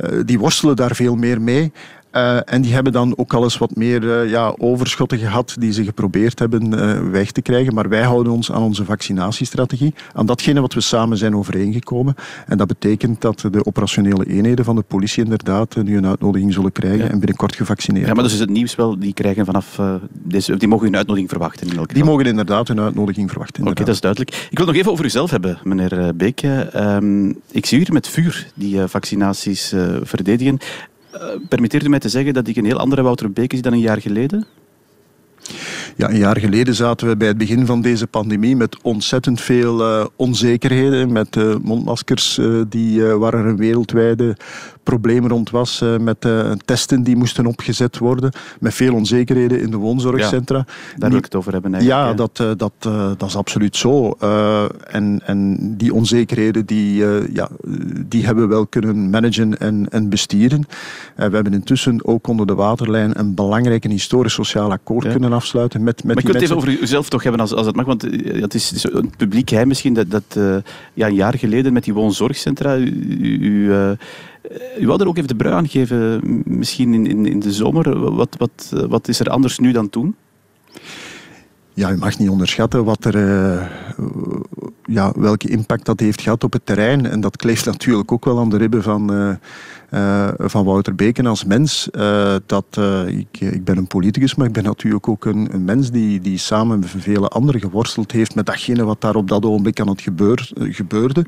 uh, 0.00 0.20
die 0.24 0.38
worstelen 0.38 0.76
daar 0.76 0.94
veel 0.94 1.16
meer 1.16 1.40
mee. 1.40 1.72
Uh, 2.12 2.38
en 2.44 2.62
die 2.62 2.72
hebben 2.72 2.92
dan 2.92 3.16
ook 3.16 3.34
al 3.34 3.42
eens 3.42 3.58
wat 3.58 3.76
meer 3.76 4.02
uh, 4.02 4.30
ja, 4.30 4.54
overschotten 4.58 5.18
gehad 5.18 5.56
die 5.58 5.72
ze 5.72 5.84
geprobeerd 5.84 6.38
hebben 6.38 6.74
uh, 6.74 7.10
weg 7.10 7.30
te 7.30 7.42
krijgen. 7.42 7.74
Maar 7.74 7.88
wij 7.88 8.02
houden 8.02 8.32
ons 8.32 8.52
aan 8.52 8.62
onze 8.62 8.84
vaccinatiestrategie, 8.84 9.94
aan 10.12 10.26
datgene 10.26 10.60
wat 10.60 10.74
we 10.74 10.80
samen 10.80 11.16
zijn 11.16 11.36
overeengekomen. 11.36 12.14
En 12.46 12.58
dat 12.58 12.66
betekent 12.66 13.20
dat 13.20 13.44
de 13.50 13.64
operationele 13.64 14.26
eenheden 14.26 14.64
van 14.64 14.76
de 14.76 14.82
politie 14.82 15.24
inderdaad 15.24 15.76
nu 15.76 15.96
een 15.96 16.06
uitnodiging 16.06 16.52
zullen 16.52 16.72
krijgen 16.72 17.10
en 17.10 17.18
binnenkort 17.18 17.54
gevaccineerd 17.54 18.06
Ja, 18.06 18.14
maar 18.14 18.22
dus 18.22 18.32
is 18.32 18.40
het 18.40 18.50
nieuws 18.50 18.74
wel, 18.74 18.98
die 18.98 19.14
krijgen 19.14 19.44
vanaf 19.44 19.80
deze, 20.12 20.56
die 20.56 20.68
mogen 20.68 20.86
hun 20.86 20.96
uitnodiging 20.96 21.30
verwachten 21.30 21.66
in 21.66 21.76
elk 21.76 21.88
geval. 21.88 22.02
Die 22.02 22.10
mogen 22.10 22.26
inderdaad 22.26 22.68
hun 22.68 22.80
uitnodiging 22.80 23.30
verwachten. 23.30 23.66
Oké, 23.66 23.84
dat 23.84 23.94
is 23.94 24.00
duidelijk. 24.00 24.48
Ik 24.50 24.58
wil 24.58 24.66
nog 24.66 24.76
even 24.76 24.90
over 24.90 25.04
uzelf 25.04 25.30
hebben, 25.30 25.58
meneer 25.62 26.16
Beek. 26.16 26.42
Um, 26.76 27.40
ik 27.50 27.66
zie 27.66 27.78
hier 27.78 27.92
met 27.92 28.08
vuur 28.08 28.46
die 28.54 28.86
vaccinaties 28.86 29.74
verdedigen. 30.02 30.58
Uh, 31.14 31.20
permitteert 31.48 31.84
u 31.84 31.88
mij 31.88 31.98
te 31.98 32.08
zeggen 32.08 32.34
dat 32.34 32.48
ik 32.48 32.56
een 32.56 32.64
heel 32.64 32.78
andere 32.78 33.02
Wouter 33.02 33.32
Beek 33.32 33.52
zie 33.52 33.62
dan 33.62 33.72
een 33.72 33.80
jaar 33.80 34.00
geleden? 34.00 34.46
Ja, 35.96 36.10
een 36.10 36.18
jaar 36.18 36.38
geleden 36.38 36.74
zaten 36.74 37.08
we 37.08 37.16
bij 37.16 37.28
het 37.28 37.38
begin 37.38 37.66
van 37.66 37.82
deze 37.82 38.06
pandemie 38.06 38.56
met 38.56 38.82
ontzettend 38.82 39.40
veel 39.40 39.80
uh, 39.80 40.06
onzekerheden. 40.16 41.12
Met 41.12 41.36
uh, 41.36 41.54
mondmaskers 41.62 42.40
die, 42.68 43.02
waar 43.02 43.34
er 43.34 43.46
een 43.46 43.56
wereldwijde 43.56 44.36
probleem 44.82 45.26
rond 45.26 45.50
was. 45.50 45.84
met 46.00 46.26
testen 46.64 47.02
die 47.02 47.16
moesten 47.16 47.46
opgezet 47.46 47.98
worden. 47.98 48.32
Met 48.60 48.74
veel 48.74 48.94
onzekerheden 48.94 49.60
in 49.60 49.70
de 49.70 49.76
woonzorgcentra. 49.76 50.56
Ja, 50.56 50.64
daar 50.96 51.08
wil 51.08 51.18
ik 51.18 51.24
het 51.24 51.34
over 51.34 51.52
hebben 51.52 51.74
eigenlijk. 51.74 52.02
Ja, 52.08 52.14
dat, 52.14 52.58
dat, 52.58 52.72
dat 53.18 53.28
is 53.28 53.36
absoluut 53.36 53.76
zo. 53.76 54.10
en, 54.90 55.20
en 55.24 55.58
die 55.76 55.94
onzekerheden 55.94 56.66
die, 56.66 57.04
ja, 57.32 57.48
die 58.06 58.24
hebben 58.24 58.48
we 58.48 58.54
wel 58.54 58.66
kunnen 58.66 59.10
managen 59.10 59.58
en, 59.58 59.86
en 59.90 60.08
bestieren. 60.08 60.66
we 61.16 61.22
hebben 61.22 61.52
intussen 61.52 62.06
ook 62.06 62.26
onder 62.26 62.46
de 62.46 62.54
waterlijn 62.54 63.18
een 63.18 63.34
belangrijk 63.34 63.84
en 63.84 63.90
historisch 63.90 64.32
sociaal 64.32 64.70
akkoord 64.70 65.08
kunnen 65.08 65.32
afsluiten. 65.32 65.82
Met, 65.82 65.96
met 65.96 66.14
maar 66.14 66.16
ik 66.16 66.24
wil 66.24 66.34
het 66.34 66.42
even 66.42 66.56
over 66.56 66.80
uzelf 66.80 67.08
toch 67.08 67.22
hebben, 67.22 67.40
als, 67.40 67.52
als 67.54 67.66
het 67.66 67.76
mag. 67.76 67.86
Want 67.86 68.04
eh, 68.04 68.42
het 68.42 68.54
is, 68.54 68.72
is 68.72 68.84
een 68.92 69.12
publiek 69.16 69.48
geheim 69.48 69.68
misschien 69.68 69.94
dat, 69.94 70.10
dat 70.10 70.38
ja, 70.94 71.06
een 71.06 71.14
jaar 71.14 71.38
geleden 71.38 71.72
met 71.72 71.84
die 71.84 71.94
woonzorgcentra... 71.94 72.76
U, 72.76 73.38
u, 73.40 73.72
u 74.78 74.86
wou 74.86 75.00
er 75.00 75.06
ook 75.06 75.16
even 75.16 75.28
de 75.28 75.36
brui 75.36 75.54
aan 75.54 75.68
geven, 75.68 76.20
misschien 76.44 76.94
in, 76.94 77.06
in, 77.06 77.26
in 77.26 77.40
de 77.40 77.52
zomer. 77.52 78.14
Wat, 78.14 78.36
wat, 78.38 78.72
wat 78.88 79.08
is 79.08 79.20
er 79.20 79.28
anders 79.28 79.58
nu 79.58 79.72
dan 79.72 79.90
toen? 79.90 80.14
Ja, 81.74 81.88
je 81.88 81.96
mag 81.96 82.18
niet 82.18 82.28
onderschatten 82.28 82.84
wat 82.84 83.04
er, 83.04 83.14
uh, 83.16 83.66
ja, 84.84 85.12
welke 85.16 85.48
impact 85.48 85.86
dat 85.86 86.00
heeft 86.00 86.20
gehad 86.20 86.44
op 86.44 86.52
het 86.52 86.66
terrein. 86.66 87.06
En 87.06 87.20
dat 87.20 87.36
kleeft 87.36 87.64
natuurlijk 87.72 88.12
ook 88.12 88.24
wel 88.24 88.38
aan 88.38 88.50
de 88.50 88.56
ribben 88.56 88.82
van, 88.82 89.12
uh, 89.12 90.28
van 90.38 90.64
Wouter 90.64 90.94
Beken 90.94 91.26
als 91.26 91.44
mens. 91.44 91.88
dat, 92.46 92.80
ik, 93.06 93.40
ik 93.40 93.64
ben 93.64 93.76
een 93.76 93.86
politicus, 93.86 94.34
maar 94.34 94.46
ik 94.46 94.52
ben 94.52 94.64
natuurlijk 94.64 95.08
ook 95.08 95.24
een, 95.24 95.54
een, 95.54 95.64
mens 95.64 95.90
die, 95.90 96.20
die 96.20 96.38
samen 96.38 96.78
met 96.78 96.90
vele 96.96 97.28
anderen 97.28 97.60
geworsteld 97.60 98.12
heeft 98.12 98.34
met 98.34 98.46
datgene 98.46 98.84
wat 98.84 99.00
daar 99.00 99.16
op 99.16 99.28
dat 99.28 99.44
ogenblik 99.44 99.80
aan 99.80 99.88
het 99.88 100.00
gebeur, 100.00 100.50
gebeurde 100.54 101.26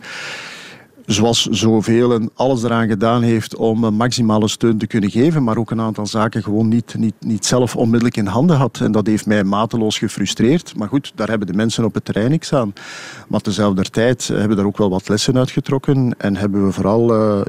zoals 1.07 1.47
zoveel 1.47 2.14
en 2.14 2.31
alles 2.35 2.62
eraan 2.62 2.88
gedaan 2.88 3.23
heeft 3.23 3.57
om 3.57 3.95
maximale 3.95 4.49
steun 4.49 4.79
te 4.79 4.87
kunnen 4.87 5.11
geven, 5.11 5.43
maar 5.43 5.57
ook 5.57 5.71
een 5.71 5.81
aantal 5.81 6.07
zaken 6.07 6.43
gewoon 6.43 6.69
niet, 6.69 6.95
niet, 6.99 7.14
niet 7.21 7.47
zelf 7.47 7.77
onmiddellijk 7.77 8.17
in 8.17 8.27
handen 8.27 8.57
had. 8.57 8.81
En 8.81 8.93
dat 8.93 9.07
heeft 9.07 9.27
mij 9.27 9.45
mateloos 9.45 9.99
gefrustreerd. 9.99 10.77
Maar 10.77 10.88
goed, 10.88 11.12
daar 11.14 11.29
hebben 11.29 11.47
de 11.47 11.53
mensen 11.53 11.85
op 11.85 11.95
het 11.95 12.05
terrein 12.05 12.31
niks 12.31 12.53
aan. 12.53 12.73
Maar 13.29 13.40
tezelfde 13.40 13.83
tijd 13.83 14.29
hebben 14.29 14.49
we 14.49 14.55
daar 14.55 14.64
ook 14.64 14.79
wel 14.79 14.90
wat 14.90 15.09
lessen 15.09 15.38
uitgetrokken 15.38 16.14
en 16.19 16.37
hebben 16.37 16.67
we 16.67 16.73
vooral 16.73 17.14
uh, 17.14 17.40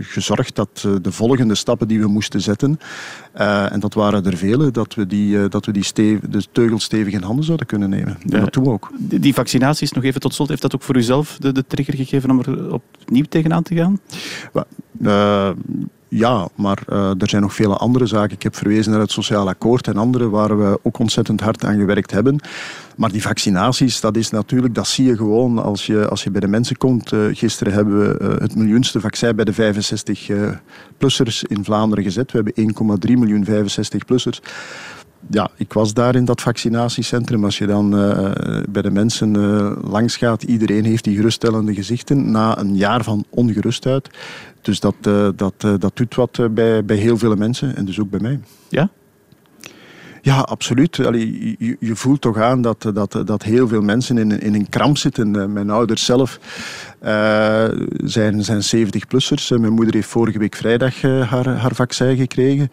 gezorgd 0.00 0.54
dat 0.54 0.84
uh, 0.86 0.92
de 1.02 1.12
volgende 1.12 1.54
stappen 1.54 1.88
die 1.88 2.00
we 2.00 2.06
moesten 2.06 2.40
zetten, 2.40 2.78
uh, 3.36 3.72
en 3.72 3.80
dat 3.80 3.94
waren 3.94 4.24
er 4.24 4.36
vele, 4.36 4.70
dat 4.70 4.94
we, 4.94 5.06
die, 5.06 5.48
dat 5.48 5.66
we 5.66 5.72
die 5.72 5.84
stev 5.84 6.20
de 6.28 6.42
teugel 6.52 6.78
stevig 6.78 7.12
in 7.12 7.22
handen 7.22 7.44
zouden 7.44 7.66
kunnen 7.66 7.90
nemen. 7.90 8.16
En 8.28 8.40
dat 8.40 8.52
doen 8.52 8.64
we 8.64 8.70
ook. 8.70 8.90
Die, 8.98 9.18
die 9.18 9.34
vaccinaties, 9.34 9.92
nog 9.92 10.04
even 10.04 10.20
tot 10.20 10.34
slot, 10.34 10.48
heeft 10.48 10.62
dat 10.62 10.74
ook 10.74 10.82
voor 10.82 10.96
uzelf 10.96 11.36
de, 11.40 11.52
de 11.52 11.64
trigger 11.66 11.94
gegeven 11.94 12.30
om 12.30 12.38
er 12.38 12.72
op 12.72 12.82
opnieuw 13.00 13.24
tegenaan 13.28 13.62
te 13.62 13.74
gaan? 13.74 14.00
Uh, 15.00 15.50
ja, 16.08 16.48
maar 16.54 16.82
uh, 16.88 17.20
er 17.20 17.28
zijn 17.28 17.42
nog 17.42 17.54
vele 17.54 17.76
andere 17.76 18.06
zaken. 18.06 18.34
Ik 18.34 18.42
heb 18.42 18.56
verwezen 18.56 18.92
naar 18.92 19.00
het 19.00 19.10
sociaal 19.10 19.48
akkoord 19.48 19.86
en 19.86 19.96
andere 19.96 20.28
waar 20.30 20.58
we 20.58 20.78
ook 20.82 20.98
ontzettend 20.98 21.40
hard 21.40 21.64
aan 21.64 21.78
gewerkt 21.78 22.10
hebben. 22.10 22.40
Maar 22.96 23.10
die 23.10 23.22
vaccinaties, 23.22 24.00
dat 24.00 24.16
is 24.16 24.30
natuurlijk, 24.30 24.74
dat 24.74 24.86
zie 24.86 25.04
je 25.04 25.16
gewoon 25.16 25.58
als 25.58 25.86
je, 25.86 26.08
als 26.08 26.22
je 26.24 26.30
bij 26.30 26.40
de 26.40 26.48
mensen 26.48 26.76
komt. 26.76 27.12
Uh, 27.12 27.26
gisteren 27.32 27.72
hebben 27.72 27.98
we 27.98 28.36
het 28.38 28.56
miljoenste 28.56 29.00
vaccin 29.00 29.36
bij 29.36 29.44
de 29.44 29.54
65-plussers 29.54 31.42
in 31.42 31.64
Vlaanderen 31.64 32.04
gezet. 32.04 32.32
We 32.32 32.42
hebben 32.44 32.74
1,3 33.08 33.18
miljoen 33.18 33.46
65-plussers 33.46 34.40
ja, 35.30 35.50
ik 35.56 35.72
was 35.72 35.94
daar 35.94 36.14
in 36.14 36.24
dat 36.24 36.40
vaccinatiecentrum. 36.40 37.44
Als 37.44 37.58
je 37.58 37.66
dan 37.66 37.98
uh, 37.98 38.30
bij 38.68 38.82
de 38.82 38.90
mensen 38.90 39.34
uh, 39.34 39.72
langs 39.82 40.16
gaat, 40.16 40.42
iedereen 40.42 40.84
heeft 40.84 41.04
die 41.04 41.16
geruststellende 41.16 41.74
gezichten 41.74 42.30
na 42.30 42.58
een 42.58 42.76
jaar 42.76 43.04
van 43.04 43.24
ongerustheid. 43.30 44.10
Dus 44.60 44.80
dat, 44.80 44.94
uh, 45.08 45.28
dat, 45.36 45.54
dat 45.60 45.90
doet 45.94 46.14
wat 46.14 46.54
bij, 46.54 46.84
bij 46.84 46.96
heel 46.96 47.18
veel 47.18 47.34
mensen 47.34 47.76
en 47.76 47.84
dus 47.84 48.00
ook 48.00 48.10
bij 48.10 48.20
mij. 48.20 48.40
Ja? 48.68 48.88
Ja, 50.22 50.38
absoluut. 50.38 51.06
Allee, 51.06 51.56
je, 51.58 51.76
je, 51.80 51.96
voelt 51.96 52.20
toch 52.20 52.38
aan 52.38 52.62
dat, 52.62 52.90
dat, 52.94 53.22
dat 53.24 53.42
heel 53.42 53.68
veel 53.68 53.82
mensen 53.82 54.18
in, 54.18 54.40
in 54.40 54.54
een 54.54 54.68
kramp 54.68 54.98
zitten. 54.98 55.52
Mijn 55.52 55.70
ouders 55.70 56.04
zelf 56.04 56.38
zijn, 58.04 58.44
zijn 58.44 58.62
70-plussers. 58.76 59.48
Mijn 59.48 59.72
moeder 59.72 59.94
heeft 59.94 60.08
vorige 60.08 60.38
week 60.38 60.54
vrijdag 60.54 61.02
haar, 61.02 61.48
haar 61.48 61.74
vaccin 61.74 62.16
gekregen 62.16 62.70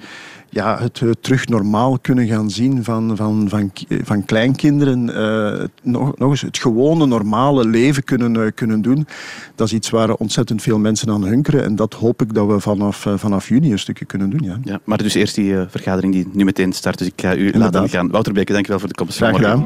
ja, 0.51 0.79
het, 0.79 1.01
terug 1.21 1.47
normaal 1.47 1.99
kunnen 1.99 2.27
gaan 2.27 2.49
zien 2.49 2.83
van, 2.83 3.15
van, 3.15 3.49
van, 3.49 3.71
van 4.03 4.25
kleinkinderen. 4.25 5.09
Uh, 5.09 5.67
nog, 5.83 6.17
nog 6.17 6.29
eens 6.29 6.41
het 6.41 6.57
gewone, 6.57 7.05
normale 7.05 7.67
leven 7.67 8.03
kunnen, 8.03 8.35
uh, 8.35 8.47
kunnen 8.55 8.81
doen. 8.81 9.07
Dat 9.55 9.67
is 9.67 9.73
iets 9.73 9.89
waar 9.89 10.13
ontzettend 10.13 10.61
veel 10.61 10.79
mensen 10.79 11.09
aan 11.09 11.23
hunkeren. 11.23 11.63
En 11.63 11.75
dat 11.75 11.93
hoop 11.93 12.21
ik 12.21 12.33
dat 12.33 12.47
we 12.47 12.59
vanaf, 12.59 13.05
uh, 13.05 13.13
vanaf 13.17 13.47
juni 13.47 13.71
een 13.71 13.79
stukje 13.79 14.05
kunnen 14.05 14.29
doen. 14.29 14.41
Ja. 14.43 14.59
Ja, 14.63 14.79
maar 14.83 14.97
dus 14.97 15.13
eerst 15.13 15.35
die 15.35 15.55
vergadering 15.67 16.13
die 16.13 16.27
nu 16.31 16.43
meteen 16.43 16.73
start. 16.73 16.97
Dus 16.97 17.07
ik 17.07 17.21
ga 17.21 17.35
u 17.35 17.45
Inderdaad. 17.45 17.73
laten 17.73 17.89
gaan. 17.89 18.09
Wouter 18.09 18.33
Beke, 18.33 18.53
dankjewel 18.53 18.79
voor 18.79 18.89
de 18.89 18.95
komst 18.95 19.17
Graag 19.17 19.35
gedaan. 19.35 19.65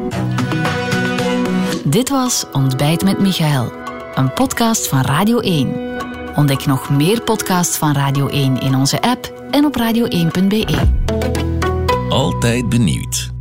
Dit 1.86 2.10
was 2.10 2.45
Ontbijt 2.52 3.04
met 3.04 3.19
Michael. 3.19 3.71
Een 4.15 4.34
podcast 4.34 4.88
van 4.88 5.02
Radio 5.02 5.39
1. 5.39 5.85
Ontdek 6.36 6.65
nog 6.65 6.89
meer 6.89 7.21
podcasts 7.21 7.78
van 7.78 7.93
Radio 7.93 8.28
1 8.28 8.60
in 8.60 8.76
onze 8.76 9.02
app 9.02 9.48
en 9.52 9.65
op 9.65 9.78
radio1.be. 9.80 10.88
Altijd 12.10 12.69
benieuwd. 12.69 13.35